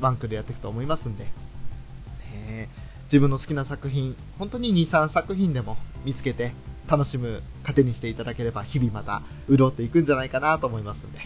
[0.00, 2.68] ワンクでやっていくと思いますんで、ね、
[3.06, 6.52] 自分の好きな作品、本当に2、3作品でも見つけて、
[6.88, 11.18] 楽しむ糧にしていただければ、日々また潤っていくんじゃないかなと思いますんで、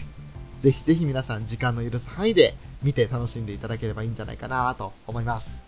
[0.61, 5.61] ぜひぜひ皆さん時間の許す範囲で見て楽しんでいただければいいんじゃないかなと思います。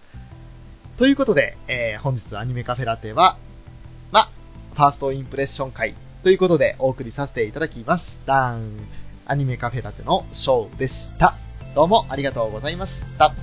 [0.98, 3.38] ということで、えー、本日アニメカフェラテは、
[4.12, 4.28] ま、
[4.74, 5.94] ファーストインプレッション会
[6.24, 8.58] ということでお送りさせていただきました。
[9.26, 11.36] アニメカフェラテのショーでした。
[11.74, 13.34] どうもありがとうございました。